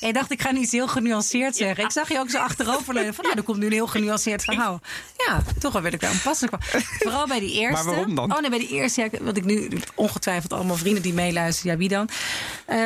[0.00, 1.84] En ik dacht, ik ga niet heel genuanceerd zeggen.
[1.84, 4.80] Ik zag je ook zo achteroverleunen van, ja, er komt nu een heel genuanceerd verhaal.
[5.26, 6.80] Ja, toch wel werd ik daar onpasselijk van.
[6.98, 7.84] Vooral bij die eerste.
[7.84, 8.32] Maar waarom dan?
[8.32, 11.72] Oh nee, bij die eerste, wat ik nu ongetwijfeld allemaal vrienden die meeluisteren.
[11.72, 12.08] Ja, wie dan?
[12.66, 12.78] Eh,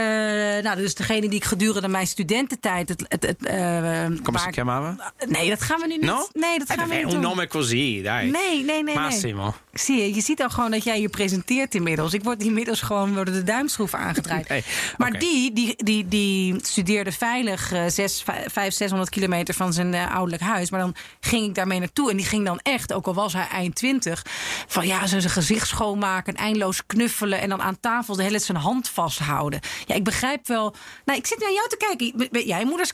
[0.62, 2.88] nou, dus degene die ik gedurende mijn studententijd...
[2.88, 5.12] Het, het, het, eh, Kom eens, ik- chiamava?
[5.27, 6.03] Nee, dat gaan we nu niet.
[6.03, 6.29] No?
[6.33, 7.21] Nee, dat gaan we Eh, niet Un doen.
[7.31, 8.31] nome così, dai.
[8.31, 8.94] Nee, nee, nee.
[8.94, 9.42] Massimo.
[9.42, 9.53] nee.
[9.73, 12.12] Zie je, je ziet al gewoon dat jij je presenteert inmiddels.
[12.12, 14.47] Ik word inmiddels gewoon worden de duimschroeven aangedraaid.
[14.97, 20.14] Maar die, die, die, die studeerde veilig zes, vijf, vijf, 600 kilometer van zijn eh,
[20.14, 20.71] ouderlijk huis.
[20.71, 22.11] Maar dan ging ik daarmee naartoe.
[22.11, 24.23] En die ging dan echt, ook al was hij eind 20,
[24.66, 27.40] van ja, zijn gezicht schoonmaken, eindeloos knuffelen.
[27.40, 29.61] En dan aan tafel de hele tijd zijn hand vasthouden.
[29.87, 30.75] Ja, ik begrijp wel.
[31.05, 32.12] Nou, ik zit naar jou te kijken.
[32.18, 32.47] Ben- Ben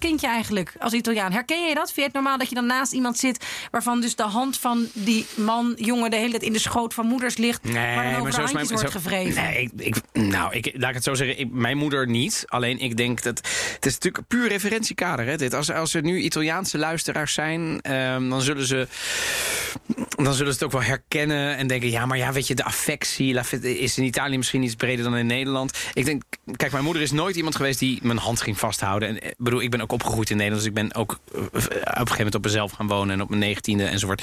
[0.05, 1.33] jij moederskindje eigenlijk als Italiaan?
[1.33, 1.85] Herken je dat?
[1.87, 4.87] Vind je het normaal dat je dan naast iemand zit waarvan dus de hand van
[4.93, 7.73] die man, jongen, de hele tijd in de schoot van moeders ligt.
[7.73, 9.43] waar dan over de zo is handjes wordt zo- gevreven?
[9.43, 11.39] Nee, ik, ik- nou, ik, laat ik het zo zeggen.
[11.39, 12.45] Ik, mijn moeder niet.
[12.47, 13.39] Alleen ik denk dat.
[13.75, 15.27] Het is natuurlijk puur referentiekader.
[15.27, 15.55] Hè, dit.
[15.55, 18.89] Als, als er nu Italiaanse luisteraars zijn, ehm, dan zullen ze.
[20.17, 22.65] Dan zullen ze het ook wel herkennen en denken: ja, maar ja, weet je, de
[22.65, 23.41] affectie
[23.79, 25.79] is in Italië misschien iets breder dan in Nederland.
[25.95, 26.23] Ik denk,
[26.57, 29.09] kijk, mijn moeder is nooit iemand geweest die mijn hand ging vasthouden.
[29.09, 31.55] En ik bedoel, ik ben ook opgegroeid in Nederland, dus ik ben ook eh, op
[31.55, 31.61] een
[31.93, 34.23] gegeven moment op mezelf gaan wonen en op mijn negentiende enzovoort.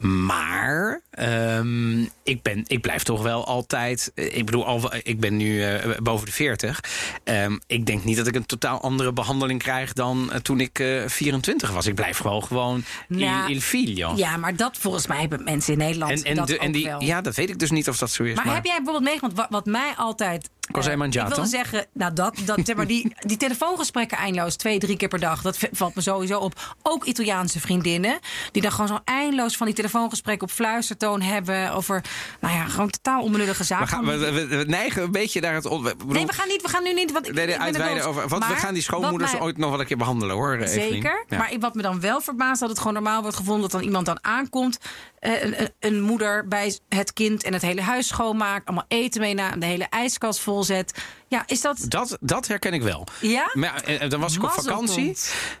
[0.00, 4.12] Maar ehm, ik, ben, ik blijf toch wel altijd.
[4.14, 6.80] eh, Ik bedoel, al, ik ben nu eh, boven de 40.
[7.24, 10.78] Ehm, ik denk niet dat ik een totaal andere behandeling krijg dan eh, toen ik
[10.78, 11.86] eh 24 was.
[11.86, 14.12] Ik blijf wel gewoon Nou, il, il figlio.
[14.16, 16.84] Ja, maar dat volgens mij hebben mensen in Nederland en, en, dat de, en die,
[16.84, 17.02] wel.
[17.02, 18.34] ja, dat weet ik dus niet of dat zo is.
[18.34, 20.50] Maar, Maar, heb jij bijvoorbeeld meegemaakt wat, wat mij altijd.
[20.82, 21.28] Mangiato?
[21.28, 25.08] Ik wilde zeggen, nou dat, dat zeg maar die, die telefoongesprekken eindeloos, twee, drie keer
[25.08, 26.74] per dag, dat valt me sowieso op.
[26.82, 28.18] Ook Italiaanse vriendinnen,
[28.52, 32.04] die dan gewoon zo eindeloos van die telefoongesprekken op fluistertoon hebben over,
[32.40, 33.88] nou ja, gewoon totaal onbenullige we, zaken.
[33.88, 35.62] gaan, we, we- we neigen een beetje naar het.
[35.62, 37.12] bedoel, nee, we gaan niet, we gaan nu niet.
[37.12, 38.28] Want nee, uitweiden over.
[38.28, 40.56] Want we gaan die schoonmoeders mij- ooit nog wel een keer behandelen hoor.
[40.56, 40.92] Evelien.
[40.92, 41.24] Zeker.
[41.28, 41.38] Ja.
[41.38, 44.06] Maar wat me dan wel verbaast, dat het gewoon normaal wordt gevonden dat dan iemand
[44.06, 44.78] dan aankomt.
[45.18, 48.66] eh, een, een, een moeder bij het kind en het hele huis schoonmaakt.
[48.66, 50.94] Allemaal eten mee na, de hele ijskast volzet.
[51.28, 51.84] Ja, is dat.
[51.88, 53.06] Dat, dat herken ik wel.
[53.20, 53.50] Ja?
[53.52, 55.16] Maar ja, eh, dan was ik op vakantie.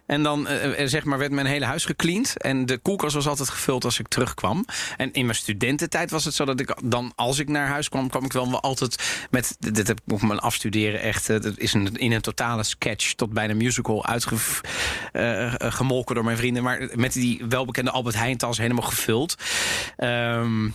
[0.06, 2.42] En dan eh, eh, zeg maar, werd mijn hele huis gecleand.
[2.42, 4.64] En de koelkast was altijd gevuld als ik terugkwam.
[4.96, 8.08] En in mijn studententijd was het zo dat ik dan, als ik naar huis kwam,
[8.08, 9.56] kwam ik wel altijd met.
[9.58, 11.28] Dit heb ik op mijn afstuderen echt.
[11.30, 16.62] eh, Dat is een, in een totale sketch tot bijna musical uitgemolken door mijn vrienden.
[16.62, 19.34] Maar met die welbekende Albert Heijn tas helemaal gevuld.
[19.96, 20.68] Ehm,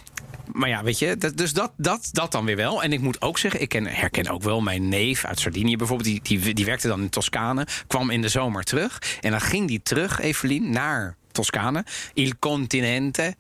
[0.52, 2.84] maar ja, weet je, dat, dus dat, dat, dat dan weer wel.
[2.84, 6.10] En ik moet ook zeggen, ik ken, herken ook wel mijn neef uit Sardinië bijvoorbeeld.
[6.10, 9.02] Die, die, die werkte dan in Toscane, kwam in de zomer terug.
[9.22, 13.36] En dan ging die terug, Evelien, naar Toscane, Il Continente.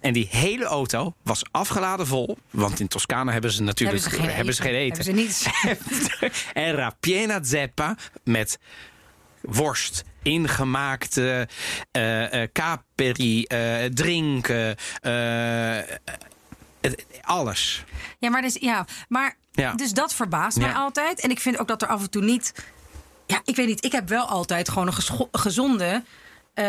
[0.00, 2.38] En die hele auto was afgeladen vol.
[2.50, 5.04] Want in Toscane hebben ze natuurlijk Hebben ze geen hebben ze geen eten.
[5.04, 5.46] Hebben ze
[6.20, 6.32] niet.
[6.52, 8.58] Era piena zeppa met
[9.40, 11.48] worst ingemaakte
[11.90, 15.78] eh, eh, caperi, eh, drinken, eh,
[16.80, 17.84] het- alles.
[18.18, 19.72] Ja, maar, dus, ja, maar Ja.
[19.74, 21.20] dus dat verbaast mij altijd.
[21.20, 22.52] En ik vind ook dat er af en toe niet...
[23.26, 23.84] Ja, ik weet niet.
[23.84, 26.02] Ik heb wel altijd gewoon een gezonde...
[26.54, 26.64] eh,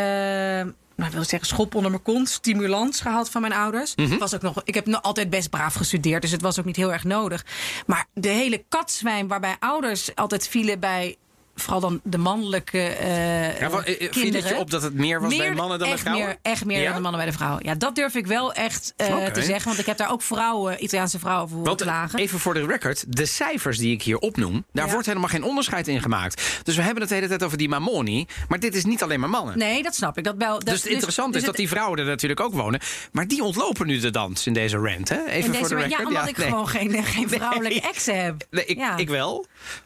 [0.96, 3.96] nou, wil zeggen, schop onder mijn kont, stimulans gehad van mijn ouders.
[3.96, 4.10] Mhm.
[4.10, 6.66] Het was ook nog, ik heb nog altijd best braaf gestudeerd, dus het was ook
[6.66, 7.46] niet heel erg nodig.
[7.86, 11.16] Maar de hele katzwijn waarbij ouders altijd vielen bij
[11.56, 14.42] vooral dan de mannelijke eh Ja, wat, eh, eh, viel kinderen.
[14.42, 16.26] het je op dat het meer was bij mannen dan bij vrouwen?
[16.26, 16.86] Meer, echt meer Ja?
[16.86, 17.66] dan de mannen bij de vrouwen.
[17.66, 19.66] Ja, dat durf ik wel echt te zeggen.
[19.66, 22.20] Want ik heb daar ook vrouwen, Italiaanse vrouwen voor Want klagen.
[22.20, 24.92] even voor de record, de cijfers die ik hier opnoem, daar Ja.
[24.92, 26.42] wordt helemaal geen onderscheid in gemaakt.
[26.64, 29.20] Dus we hebben het de hele tijd over die mamoni, maar dit is niet alleen
[29.20, 29.58] maar mannen.
[29.58, 30.24] Nee, dat snap ik.
[30.24, 32.80] Dat wel, dat, dus het interessante is dat die vrouwen er natuurlijk ook wonen.
[33.12, 35.26] Maar die ontlopen nu de dans in deze rant, hè?
[35.26, 36.00] Even voor de record.
[36.00, 36.48] ja, omdat ik nee.
[36.48, 37.82] gewoon geen, geen vrouwelijke Nee.
[37.92, 38.46] exen heb.
[38.50, 39.46] Nee, ik, ik wel.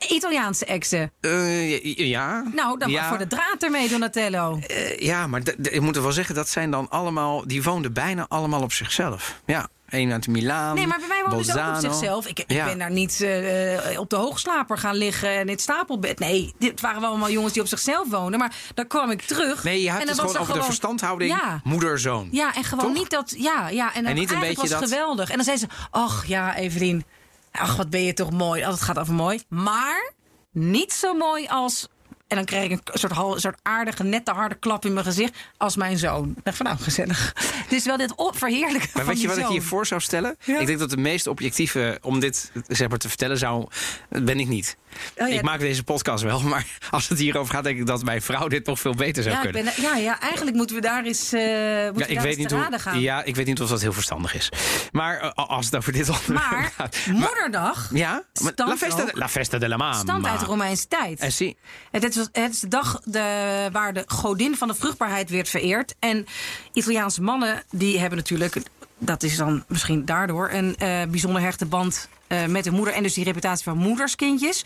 [0.10, 1.12] Italiaanse exen.
[1.58, 2.44] Eh, ja.
[2.54, 3.08] Nou, dan ja.
[3.10, 4.60] voor de draad ermee, Donatello.
[4.68, 7.48] Eh, ja, maar ik moet er wel zeggen, dat zijn dan allemaal...
[7.48, 9.42] Die woonden bijna allemaal op zichzelf.
[9.46, 12.28] Ja, één uit Milaan, Nee, maar bij mij woonde ze ook op zichzelf.
[12.28, 12.66] Ik, ik Ja.
[12.66, 16.20] ben daar niet eh, op de hoogslaper gaan liggen en in het stapelbed.
[16.20, 18.40] Nee, dit waren wel allemaal jongens die op zichzelf woonden.
[18.40, 19.64] Maar dan kwam ik terug.
[19.64, 21.62] Nee, je en hebt dan het gewoon er over de verstandhouding Ja.
[21.64, 22.28] moeder-zoon.
[22.32, 22.94] Ja, en gewoon Toch?
[22.94, 23.34] niet dat.
[23.38, 23.94] Ja, ja.
[23.94, 25.30] En, niet een beetje was dat- geweldig.
[25.30, 27.06] En dan zei ze: Ach ja, Evelien.
[27.52, 28.62] Ach, wat ben je toch mooi.
[28.62, 29.42] Oh, het gaat over mooi.
[29.50, 30.12] Maar
[30.58, 31.88] niet zo mooi als.
[32.28, 35.36] En dan kreeg ik een soort, soort aardige, nette, harde klap in mijn gezicht.
[35.58, 36.34] Als mijn zoon.
[36.38, 37.34] Ik dacht van nou, gezellig.
[37.64, 38.90] Het is wel dit verheerlijken.
[38.94, 39.52] Maar weet je wat ik zoon.
[39.52, 40.36] hier voor zou stellen?
[40.44, 40.60] Ja.
[40.60, 43.68] Ik denk dat de meest objectieve om dit zeg maar, te vertellen zou...
[44.10, 44.78] ben ik niet.
[45.18, 45.36] Oh ja.
[45.36, 47.64] Ik maak deze podcast wel, maar als het hierover gaat...
[47.64, 49.74] denk ik dat mijn vrouw dit nog veel beter zou Ja, ik kunnen.
[49.76, 52.52] ben, ja, ja, eigenlijk moeten we daar eens, eh moeten Ja, ik daar weet, niet
[52.52, 53.00] hoe, gaan.
[53.02, 54.50] ja, ik weet niet of dat heel verstandig is.
[54.92, 56.98] Maar eh, als het over dit onderwerp Maar gaat...
[57.08, 59.18] moederdag Ja, maar La Festa, ook.
[59.18, 59.94] La Festa della Mama.
[59.94, 61.20] stamt uit de Romeinse tijd.
[61.20, 61.58] En zie,
[61.92, 65.96] Het is, het is de dag de, waar de godin van de vruchtbaarheid werd vereerd.
[66.00, 66.26] En
[66.74, 68.58] Italiaanse mannen die hebben natuurlijk,
[68.98, 72.94] dat is dan misschien daardoor, een eh, bijzonder hechte band eh, met de moeder.
[72.94, 74.62] En dus die reputatie van moederskindjes.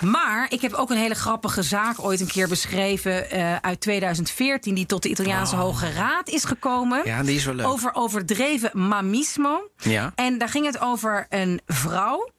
[0.00, 4.74] Maar ik heb ook een hele grappige zaak ooit een keer beschreven eh, uit 2014,
[4.74, 6.98] die tot de Italiaanse Hoge Raad is gekomen.
[6.98, 7.06] Oh.
[7.06, 7.66] Ja, die is wel leuk.
[7.66, 9.70] Over overdreven mamismo.
[9.76, 10.12] Ja.
[10.14, 12.30] En daar ging het over een vrouw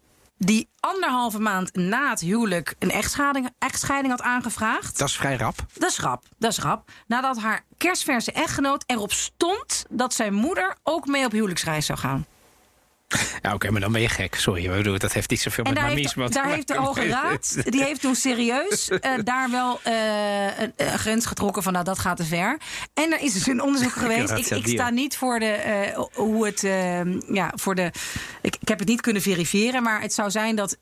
[0.45, 4.97] die anderhalve maand na het huwelijk een echtscheiding, echtscheiding had aangevraagd.
[4.97, 5.65] dat is vrij rap.
[5.73, 6.89] Dat is grap, dat is grap.
[7.07, 12.25] Nadat haar kerstverse echtgenoot erop stond dat zijn moeder ook mee op huwelijksreis zou gaan.
[13.41, 14.35] Ja, oké, maar dan ben je gek.
[14.35, 16.75] Sorry, bedoel, dat heeft niet zoveel En met mamisme heeft, daar heeft de.
[16.75, 21.85] Hoge Raad, die heeft toen serieus eh, daar wel eh, een, grens getrokken van nou
[21.85, 22.57] dat gaat te ver.
[22.93, 24.31] En er is dus een onderzoek geweest.
[24.31, 27.01] Ik, ik sta niet voor de eh, hoe het eh,
[27.33, 27.91] ja voor de.
[28.41, 30.77] Ik, ik heb het niet kunnen verifiëren, maar het zou zijn dat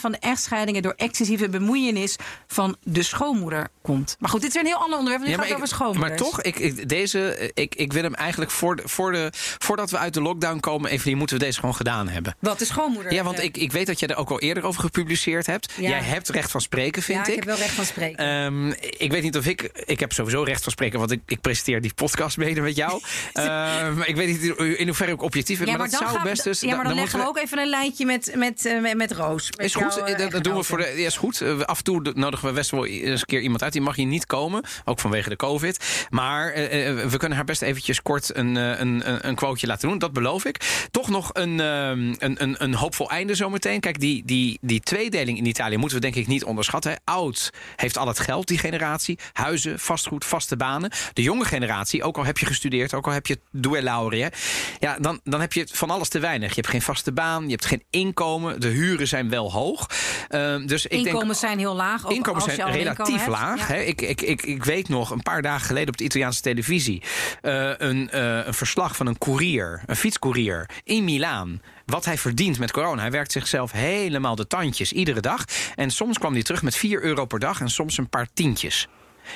[0.00, 4.16] van de echtscheidingen door excessieve bemoeienis van de schoonmoeder komt.
[4.18, 5.26] Maar goed, dit is een heel ander onderwerp.
[5.26, 6.08] Ja, gaat maar, over schoonmoeders.
[6.08, 9.90] maar toch, ik, ik, deze, ik, ik wil hem eigenlijk voor de, voor de, voordat
[9.90, 12.36] we uit de lockdown komen, Evelien, moeten we deze gewoon gedaan hebben.
[12.38, 13.12] Wat de schoonmoeder?
[13.12, 15.72] Ja, want eh, ik, ik weet dat jij er ook al eerder over gepubliceerd hebt.
[15.76, 15.88] Ja.
[15.88, 17.30] Jij hebt recht van spreken, vind ja, ik.
[17.30, 18.44] ik heb wel recht van spreken.
[18.44, 19.62] Ehm, ik weet niet of ik.
[19.84, 23.00] Ik heb sowieso recht van spreken, want ik, ik presenteer die podcast mede met jou.
[23.32, 26.44] Ehm, ik weet niet in hoeverre ik objectief ben, ja, maar, dat zou we- best
[26.44, 26.60] dus.
[26.60, 29.12] Ja, maar dan, leggen moeten we ook even een lijntje met, met, eh, met, met
[29.12, 29.50] Roos.
[29.56, 30.94] met Is goed, eh, dat, doen we voor de.
[30.96, 31.42] Ja, is goed.
[31.66, 33.72] Af en toe nodigen we best wel eens een keer iemand uit.
[33.72, 36.06] Die mag hier niet komen, ook vanwege de COVID.
[36.10, 39.98] Maar we kunnen haar best eventjes kort een, een, een, een quoteje laten doen.
[39.98, 40.86] Dat beloof ik.
[40.98, 43.80] Toch nog een, ehm, een, een, een hoopvol einde zometeen.
[43.80, 46.90] Kijk, die, die, die tweedeling in Italië moeten we denk ik niet onderschatten.
[46.90, 46.96] hè.
[47.04, 49.18] Oud heeft al het geld, die generatie.
[49.32, 50.90] Huizen, vastgoed, vaste banen.
[51.12, 54.30] De jonge generatie, ook al heb je gestudeerd, ook al heb je due laurea.
[54.78, 56.48] Ja, dan, dan heb je van alles te weinig.
[56.48, 58.60] Je hebt geen vaste baan, je hebt geen inkomen.
[58.60, 59.86] De huren zijn wel hoog.
[60.28, 62.06] Ehm, dus ik denk, Inkomens zijn heel laag.
[62.06, 63.68] Ook Inkomens als zijn relatief laag.
[63.68, 63.74] Ja.
[63.74, 63.80] Hè?
[63.80, 67.02] Ik, ik, ik, ik weet nog een paar dagen geleden op de Italiaanse televisie
[67.42, 71.62] eh, een, eh, een verslag van een courier, een fietscourier in Milaan.
[71.86, 73.00] Wat hij verdient met corona.
[73.00, 75.44] Hij werkt zichzelf helemaal de tandjes iedere dag.
[75.74, 78.88] En soms kwam hij terug met 4 euro per dag en soms een paar tientjes.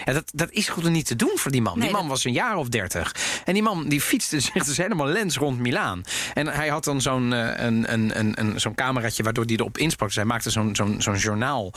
[0.05, 1.73] Ja, dat, dat is gewoon niet te doen voor die man.
[1.79, 3.15] Nee, die man dat- was een jaar of dertig.
[3.45, 6.03] En die man die fietste zich dus helemaal lens rond Milaan.
[6.35, 9.79] En hij had dan zo'n eh, een, een, een, een, zo'n cameraatje waardoor hij erop
[9.79, 10.09] insprak.
[10.09, 11.73] Dus hij maakte zo'n zo'n zo'n journaal.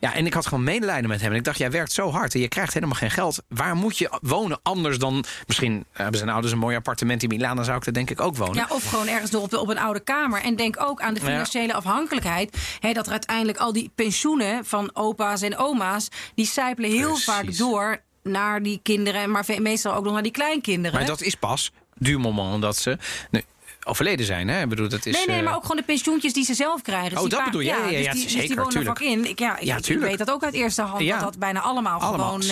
[0.00, 1.30] Ja, en ik had gewoon medelijden met hem.
[1.30, 3.42] En ik dacht, jij werkt zo hard en je krijgt helemaal geen geld.
[3.48, 5.24] Waar moet je wonen anders dan...
[5.46, 7.56] Misschien hebben zijn ouders een mooi appartement in Milaan.
[7.56, 8.54] Dan zou ik er denk ik ook wonen.
[8.54, 10.42] Ja, of gewoon ergens door op, op een oude kamer.
[10.42, 11.26] En denk ook aan de Ja.
[11.26, 12.56] financiële afhankelijkheid.
[12.80, 16.08] Hè, dat er uiteindelijk al die pensioenen van opa's en oma's...
[16.34, 17.24] die sijpelen heel Precies.
[17.24, 19.30] vaak door naar die kinderen...
[19.30, 20.98] maar meestal ook nog naar die kleinkinderen.
[20.98, 22.98] Maar dat is pas du moment dat ze...
[23.30, 23.44] Nee,
[23.84, 24.48] overleden zijn.
[24.48, 24.62] Hè?
[24.62, 26.82] Ik bedoel, dat is, Nee, nee, eh, maar ook gewoon de pensioentjes die ze zelf
[26.82, 27.10] krijgen.
[27.10, 27.66] Dus Oh, dat bedoel je?
[27.66, 28.98] Ja, ja, ja, dus ja, die, dus zeker, die wonen tuurlijk.
[28.98, 29.24] vak in.
[29.28, 30.08] Ik, ja, ik, Ja, ik tuurlijk.
[30.08, 31.02] weet dat ook uit eerste hand.
[31.02, 31.14] Ja.
[31.14, 32.40] Dat dat bijna allemaal, allemaal.
[32.40, 32.42] gewoon.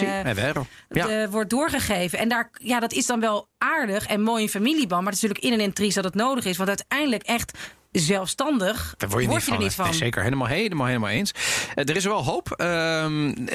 [0.89, 1.09] Ja.
[1.23, 2.19] eh, wordt doorgegeven.
[2.19, 5.03] En daar, ja, dat is dan wel aardig en mooi in familieband.
[5.03, 6.57] Maar het is natuurlijk in en in triest dat het nodig is.
[6.57, 7.59] Want uiteindelijk echt
[8.01, 9.85] zelfstandig Daar word je, niet, er van, niet van.
[9.85, 11.33] Nee, zeker, helemaal, helemaal, helemaal eens.
[11.75, 12.51] Eh, er is wel hoop.
[12.51, 13.07] Eh,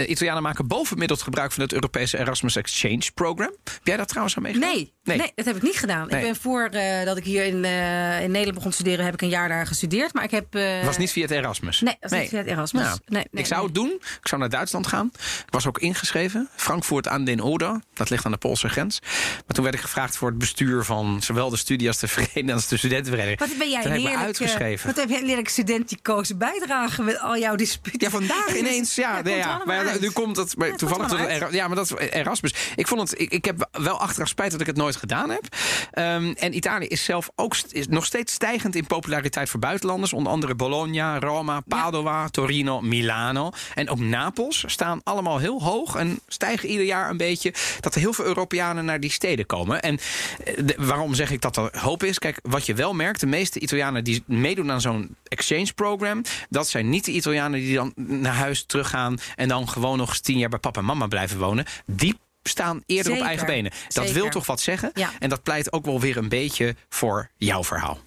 [0.07, 3.55] Italianen maken bovengemiddeld gebruik van het Europese Erasmus Exchange Program.
[3.63, 4.69] Heb jij dat trouwens aan meegedaan?
[4.69, 5.31] Nee, nee.
[5.35, 6.07] dat heb ik niet gedaan.
[6.07, 6.19] Nee.
[6.19, 9.13] Ik ben voor eh, dat ik hier in, eh, in Nederland begon te studeren, heb
[9.13, 10.13] ik een jaar daar gestudeerd.
[10.13, 10.55] Maar ik heb.
[10.55, 11.81] eh, was niet via het Erasmus.
[11.81, 12.83] Nee, was niet via het Erasmus.
[12.83, 13.69] Nou, Nee, nee, ik zou nee.
[13.69, 13.91] het doen.
[14.21, 15.11] Ik zou naar Duitsland gaan.
[15.15, 16.49] Ik was ook ingeschreven.
[16.55, 17.81] Frankfurt aan den Oder.
[17.93, 18.99] Dat ligt aan de Poolse grens.
[19.01, 22.53] Maar toen werd ik gevraagd voor het bestuur van zowel de studie als de vereniging
[22.53, 23.39] als de studentenvereniging.
[23.39, 24.87] Wat ben jij Toen heb ik uitgeschreven.
[24.87, 27.99] Wat heb jij lelijk studenticoze bijdrage met al jouw disputen?
[28.01, 28.95] Ja, vandaag ineens.
[28.95, 29.45] Ja, nee, ja.
[29.45, 30.01] allemaal Maar ja, uit.
[30.01, 32.53] nu komt het maar Ja, het toevallig komt Ja, maar dat is Erasmus.
[32.75, 33.19] Ik vond het.
[33.19, 35.43] Ik, ik heb wel achteraf spijt dat ik het nooit gedaan heb.
[35.91, 40.13] Ehm, en Italië is zelf ook is nog steeds stijgend in populariteit voor buitenlanders.
[40.13, 43.49] Onder andere Bologna, Roma, Padova, Torino, Milano.
[43.75, 47.53] En ook Napels staan allemaal heel hoog en stijgen ieder jaar een beetje.
[47.79, 49.81] Dat er heel veel Europeanen naar die steden komen.
[49.81, 49.99] En
[50.45, 52.19] eh, de- waarom zeg ik dat er hoop is?
[52.19, 56.67] Kijk, wat je wel merkt, de meeste Italianen die meedoen aan zo'n exchange program, dat
[56.69, 60.37] zijn niet de Italianen die dan naar huis teruggaan en dan gewoon nog eens tien
[60.37, 61.65] jaar bij papa en mama blijven wonen.
[61.85, 63.71] Die staan eerder op eigen benen.
[63.71, 64.13] Dat zeker.
[64.13, 64.91] wil toch wat zeggen?
[64.93, 65.11] Ja.
[65.19, 67.99] En dat pleit ook wel weer een beetje voor jouw verhaal.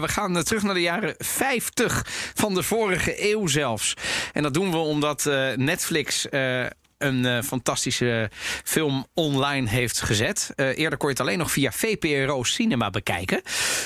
[0.00, 3.94] We gaan eh, terug naar de jaren 50 van de vorige eeuw zelfs.
[4.32, 6.28] En dat doen we omdat eh, Netflix.
[6.28, 6.66] eh,
[6.98, 8.30] een fantastische
[8.64, 10.50] film online heeft gezet.
[10.56, 13.42] Eerder kon je het alleen nog via VPRO Cinema bekijken.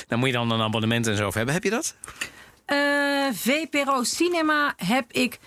[0.06, 1.54] Daar moet je dan een abonnement en zo hebben.
[1.54, 1.94] Heb je dat?
[3.32, 5.38] VPRO Cinema heb ik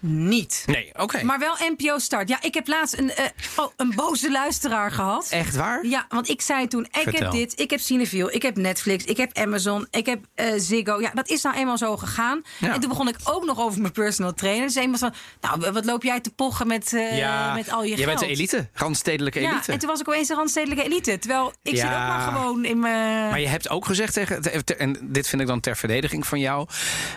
[0.00, 0.62] niet.
[0.66, 1.22] Nee, oké.
[1.22, 2.28] Maar wel NPO Start.
[2.28, 3.24] Ja, ik heb laatst een, eh,
[3.56, 5.26] oh, een boze luisteraar gehad.
[5.30, 5.86] Echt waar?
[5.86, 7.22] Ja, want ik zei toen, ik Vertel.
[7.22, 11.00] heb dit, ik heb Cineville, ik heb Netflix, ik heb Amazon, ik heb eh, Ziggo.
[11.00, 12.42] Ja, dat is nou eenmaal zo gegaan.
[12.58, 12.74] Ja.
[12.74, 14.66] En toen begon ik ook nog over mijn personal trainer.
[14.66, 17.96] Dus iemand van, nou, wat loop jij te pochen met, eh, met al je jij
[17.96, 18.06] geld?
[18.08, 19.72] bent de elite, randstedelijke Ja, elite.
[19.72, 21.18] en toen was ik opeens de randstedelijke elite.
[21.18, 22.06] Terwijl ik zit ook Ja.
[22.08, 23.28] maar gewoon in mijn...
[23.30, 24.42] Maar je hebt ook gezegd tegen.
[24.42, 26.66] te- te- En dit vind ik dan ter verdediging van jou.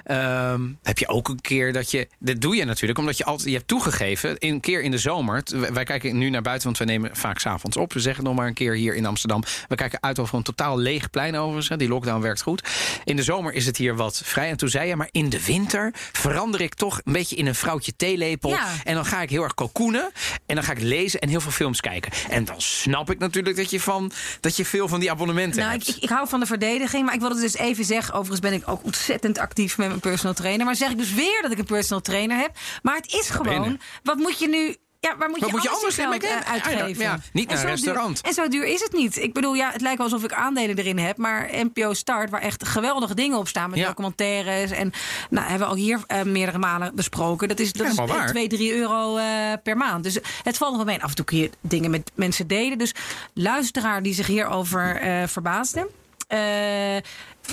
[0.04, 2.08] ehm, heb je ook een keer dat je.
[2.20, 3.48] Dit doe je natuurlijk omdat je altijd.
[3.50, 4.36] Je hebt toegegeven.
[4.40, 5.44] Een keer in de zomer.
[5.74, 7.94] Wij kijken nu naar buiten, want we nemen vaak s'avonds op.
[7.94, 9.44] We zeggen nog maar een keer hier in Amsterdam.
[9.68, 11.70] We kijken uit over een totaal leeg plein overigens.
[11.70, 11.78] hè.
[11.78, 12.68] Die lockdown werkt goed.
[13.04, 14.50] In de zomer is het hier wat vrij.
[14.50, 17.56] En toen zei je, maar in de winter verander ik toch een beetje in een
[17.56, 18.50] vrouwtje theelepel.
[18.50, 18.68] Ja.
[18.84, 20.12] En dan ga ik heel erg kokoenen.
[20.46, 22.12] En dan ga ik lezen en heel veel films kijken.
[22.30, 25.72] En dan snap ik natuurlijk dat je, van, dat je veel van die abonnementen Nou,
[25.72, 25.88] hebt.
[25.88, 28.14] ik, ik, ik hou van de verdediging, maar ik wilde dus even zeggen...
[28.14, 30.66] overigens ben ik ook ontzettend actief met mijn personal trainer.
[30.66, 32.52] Maar zeg ik dus weer dat ik een personal trainer heb.
[32.82, 34.76] Maar het is gewoon, wat moet je nu...
[35.00, 37.04] Ja, waar moet je moet je anders geld eh, uitgeven?
[37.04, 38.22] Ja, niet naar een duur- restaurant.
[38.22, 39.18] en zo duur is het niet.
[39.18, 41.18] Ik bedoel, ja, het lijkt wel alsof ik aandelen erin heb.
[41.18, 43.70] Maar NPO Start, waar echt geweldige dingen op staan...
[43.70, 43.88] met Ja.
[43.88, 44.72] documentaires.
[44.72, 44.92] En
[45.30, 47.48] nou, hebben we al hier eh, meerdere malen besproken.
[47.48, 48.28] Dat is, dat is Helemaal waar.
[48.28, 49.26] 2, 3 euro eh,
[49.64, 50.04] per maand.
[50.04, 51.04] Dus het valt nog wel mee.
[51.04, 52.78] Af en toe kun je dingen met mensen delen.
[52.78, 52.94] Dus
[53.34, 55.90] luisteraar die zich hierover eh verbaasde...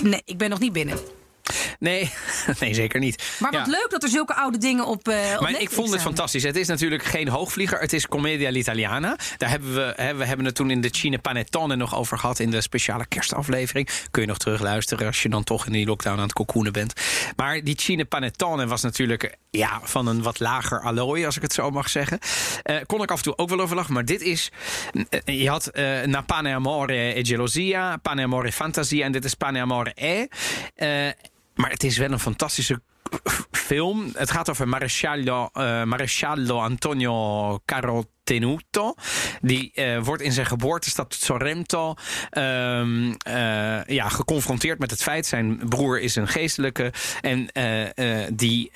[0.01, 0.99] nee, ik ben nog niet binnen.
[1.79, 2.11] Nee,
[2.59, 3.23] nee, zeker niet.
[3.39, 3.71] Maar wat Ja.
[3.71, 5.07] leuk dat er zulke oude dingen op.
[5.07, 6.43] eh op Maar ik vond het fantastisch.
[6.43, 7.79] Het is natuurlijk geen hoogvlieger.
[7.79, 9.15] Het is Commedia all'Italiana.
[9.37, 12.39] Daar hebben we, hè, we hebben het toen in de Cine Panettone nog over gehad.
[12.39, 13.89] In de speciale kerstaflevering.
[14.11, 16.93] Kun je nog terugluisteren als je dan toch in die lockdown aan het cocoonen bent.
[17.35, 21.53] Maar die Cine Panettone was natuurlijk ja, van een wat lager allooi, als ik het
[21.53, 22.19] zo mag zeggen.
[22.63, 23.93] Eh, kon ik af en toe ook wel over lachen.
[23.93, 24.51] Maar dit is...
[25.09, 29.33] eh, je had eh Na Pane Amore e Gelosia, Pane Amore Fantasia en dit is
[29.33, 30.25] Pane Amore E.
[31.59, 32.81] Maar het is wel een fantastische
[33.51, 34.09] film.
[34.13, 37.59] Het gaat over Maresciallo, eh, Maresciallo Antonio
[38.29, 38.93] Carotenuto.
[39.41, 41.93] Die eh, wordt in zijn geboortestad Sorrento
[42.29, 45.25] ehm, eh, ja, geconfronteerd met het feit...
[45.25, 48.71] zijn broer is een geestelijke en eh, die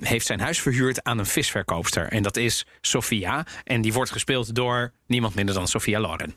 [0.00, 2.08] heeft zijn huis verhuurd aan een visverkoopster.
[2.08, 3.46] En dat is Sofia.
[3.64, 6.36] En die wordt gespeeld door niemand minder dan Sofia Loren.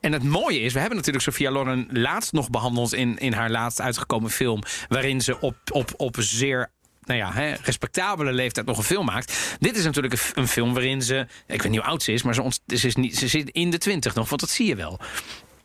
[0.00, 2.94] En het mooie is, we hebben natuurlijk Sofia Loren laatst nog behandeld...
[2.94, 4.62] in, in haar laatst uitgekomen film...
[4.88, 6.70] waarin ze op, op, op zeer
[7.06, 9.56] nou ja, hè, respectabele leeftijd nog een film maakt.
[9.60, 11.26] Dit is natuurlijk een, film waarin ze...
[11.46, 13.70] Ik weet niet hoe oud ze is, maar ze, ze, is niet, ze zit in
[13.70, 15.00] de twintig nog, want dat zie je wel.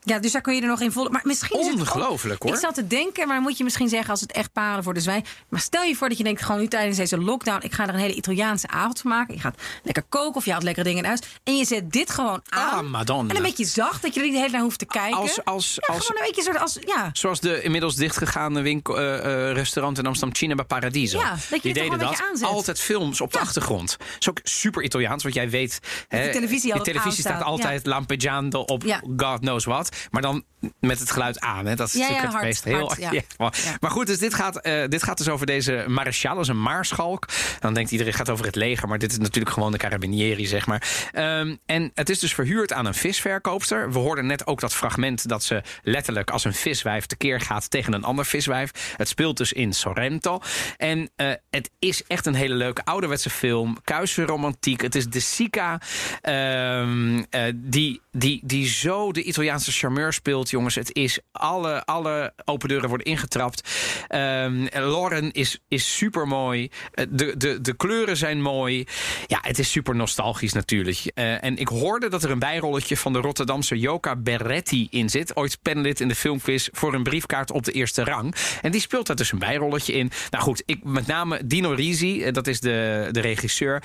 [0.10, 1.12] Ja, dus daar kun je er nog in volgen.
[1.12, 2.54] Maar misschien is het ook- Ongelooflijk, hoor.
[2.54, 5.00] Ik zat te denken, maar moet je misschien zeggen als het echt paren voor de
[5.00, 5.26] zwijn.
[5.50, 7.94] Maar stel je voor dat je denkt, gewoon nu tijdens deze lockdown, ik ga er
[7.94, 9.34] een hele Italiaanse avond van maken.
[9.34, 11.20] Je gaat lekker koken of je haalt lekkere dingen in huis.
[11.44, 12.86] En je zet dit gewoon aan.
[12.86, 13.30] Ah, Madonna.
[13.30, 15.18] En een beetje zacht, dat je er niet de hele tijd naar hoeft te kijken.
[15.18, 17.10] Als- als- ja, als- gewoon een beetje soort als, ja.
[17.14, 21.20] Zoals de inmiddels dichtgegaane winkel, eh, eh, restaurant in Amsterdam, Cinema Paradiso.
[21.20, 22.22] Ja, dat Die deden dat.
[22.42, 23.44] Altijd films op de Ja.
[23.44, 23.96] achtergrond.
[24.00, 25.80] Dat is ook super Italiaans, want jij weet...
[26.08, 29.02] hè, de televisie altijd televisie staat altijd lampeggiando op Ja.
[29.18, 29.90] God knows what.
[30.12, 30.44] Maar dan
[30.80, 31.66] met het geluid aan.
[31.66, 31.76] Hè.
[31.76, 32.88] Dat is Ja, ja, natuurlijk hard, het meest heel...
[32.88, 33.12] hard, ja.
[33.12, 33.90] ja, maar, Ja.
[33.90, 37.28] goed, dus dit, gaat, eh, dit gaat dus over deze Maréchal, dat is een maarschalk.
[37.60, 40.46] Dan denkt iedereen het gaat over het leger, maar dit is natuurlijk gewoon de carabinieri,
[40.46, 41.10] zeg maar.
[41.12, 43.92] Ehm, en het is dus verhuurd aan een visverkoopster.
[43.92, 47.94] We hoorden net ook dat fragment dat ze letterlijk als een viswijf tekeer gaat tegen
[47.94, 48.94] een ander viswijf.
[48.98, 50.40] Het speelt dus in Sorrento.
[50.78, 53.78] En eh, het is echt een hele leuke ouderwetse film.
[53.84, 54.82] Kuise romantiek.
[54.82, 55.82] Het is de Sica
[56.22, 60.76] ehm, eh, die, die, die zo de Italiaanse charmeur speelt, jongens.
[60.76, 63.70] Het is alle, alle open deuren worden ingetrapt.
[64.08, 66.70] Ehm Lauren is, is super mooi.
[67.10, 68.86] De, de, de kleuren zijn mooi.
[69.28, 71.12] Ja, het is super nostalgisch natuurlijk.
[71.14, 75.36] Eh, en ik hoorde dat er een bijrolletje van de Rotterdamse Joka Berretti in zit.
[75.36, 78.36] Ooit panelid in de filmquiz voor een briefkaart op de eerste rang.
[78.62, 80.12] En die speelt daar dus een bijrolletje in.
[80.30, 83.84] Nou goed, ik, met name Dino Risi, eh, dat is de, de regisseur.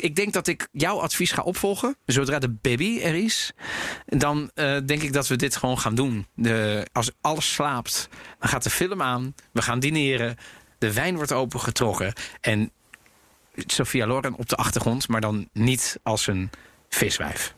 [0.00, 1.96] Ik, denk dat ik jouw advies ga opvolgen.
[2.06, 3.52] Zodra de baby er is,
[4.06, 6.26] dan eh, denk ik dat we dit gewoon gaan doen.
[6.34, 9.34] De, als alles slaapt, dan gaat de film aan.
[9.52, 10.36] We gaan dineren.
[10.78, 12.12] De wijn wordt opengetrokken.
[12.40, 12.72] En
[13.54, 16.50] Sophia Loren op de achtergrond, maar dan niet als een
[16.88, 17.54] viswijf.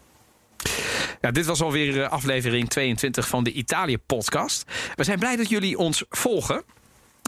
[1.21, 4.65] Ja, dit was alweer eh, aflevering 22 van de Italië-podcast.
[4.95, 6.65] We zijn blij dat jullie ons volgen.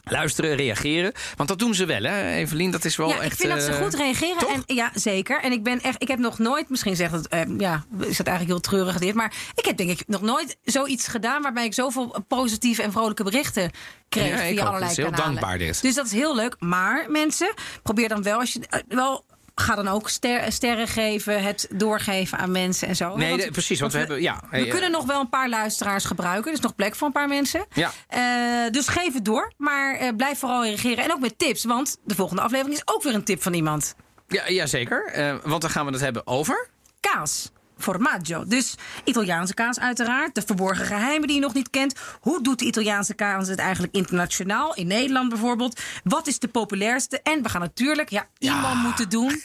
[0.05, 1.13] Luisteren, reageren.
[1.37, 2.71] Want dat doen ze wel, hè, Evelien?
[2.71, 3.33] Dat is wel ja, echt.
[3.33, 4.39] ik vind dat ze eh, goed reageren.
[4.39, 4.53] toch?
[4.53, 5.41] En, ja, zeker.
[5.41, 8.27] En ik ben echt, ik heb nog nooit, misschien zegt het, eh, ja, is dat
[8.27, 11.75] eigenlijk heel treurig dit, maar ik heb denk ik nog nooit zoiets gedaan waarbij ik
[11.75, 13.71] zoveel positieve en vrolijke berichten
[14.09, 15.27] kreeg Ja, ik via allerlei is heel kanalen.
[15.27, 15.83] dankbaar, dit.
[15.83, 16.57] Dus dat is heel leuk.
[16.59, 19.25] Maar mensen, probeer dan wel als je eh, wel.
[19.55, 23.17] Ga dan ook ster- sterren geven, het doorgeven aan mensen en zo.
[23.17, 25.49] Nee, Want- de- precies, want we hebben- ja, we hey, kunnen nog wel een paar
[25.49, 26.47] luisteraars gebruiken.
[26.51, 27.67] Er is nog plek voor een paar mensen.
[27.73, 27.91] Ja.
[28.09, 29.53] Eh, dus geef het door.
[29.57, 31.05] Maar eh, blijf vooral reageren.
[31.05, 31.65] En ook met tips.
[31.65, 33.95] Want de volgende aflevering is ook weer een tip van iemand.
[34.29, 35.05] Ja, ja zeker.
[35.07, 36.69] Eh, want dan gaan we het hebben over.
[37.01, 37.51] Kaas.
[37.79, 38.45] Formaggio.
[38.45, 40.35] Dus Italiaanse kaas uiteraard.
[40.35, 41.95] De verborgen geheimen die je nog niet kent.
[42.21, 44.75] Hoe doet de Italiaanse kaas het eigenlijk internationaal?
[44.75, 45.81] In Nederland bijvoorbeeld.
[46.05, 47.21] Wat is de populairste?
[47.23, 49.43] En we gaan natuurlijk ja, iemand moeten doen.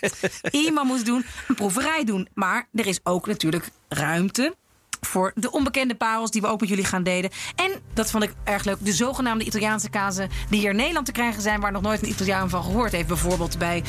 [0.52, 1.26] iemand moet doen.
[1.48, 2.28] Een proeverij doen.
[2.34, 4.56] Maar er is ook natuurlijk ruimte
[5.02, 7.30] voor de onbekende parels die we ook met jullie gaan delen.
[7.56, 10.30] En, dat vond ik erg leuk, de zogenaamde Italiaanse kazen...
[10.50, 11.60] die hier in Nederland te krijgen zijn...
[11.60, 13.08] waar nog nooit een Italiaan van gehoord heeft.
[13.08, 13.84] Bijvoorbeeld bij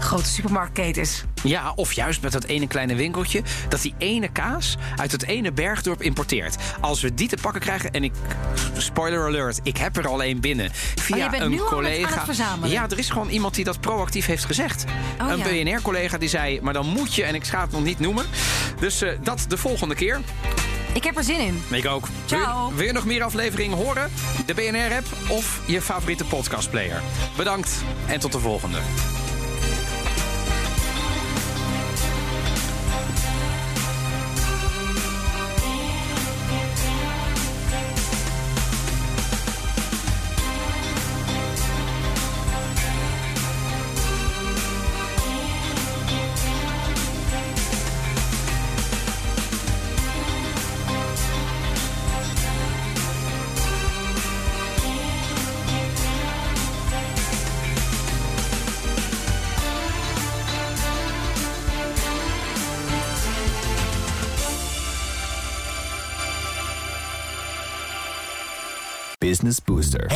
[0.00, 1.24] grote supermarktketens.
[1.42, 3.42] Ja, of juist met dat ene kleine winkeltje.
[3.68, 6.56] Dat die ene kaas uit het ene bergdorp importeert.
[6.80, 7.90] Als we die te pakken krijgen.
[7.90, 8.12] En ik.
[8.76, 10.70] Spoiler alert, ik heb er al één binnen.
[10.72, 12.24] Via Oh, een collega.
[12.62, 14.84] Ja, er is gewoon iemand die dat proactief heeft gezegd.
[15.20, 15.64] Oh, een ja.
[15.64, 16.60] BNR-collega die zei.
[16.60, 18.24] Maar dan moet je, en ik ga het nog niet noemen.
[18.80, 20.20] Dus eh, dat de volgende keer.
[20.96, 21.62] Ik heb er zin in.
[21.70, 22.08] Ik ook.
[22.24, 22.60] Ciao.
[22.60, 24.10] Wil je, wil je nog meer afleveringen horen?
[24.46, 27.02] De BNR-app of je favoriete podcastplayer.
[27.36, 28.78] Bedankt en tot de volgende.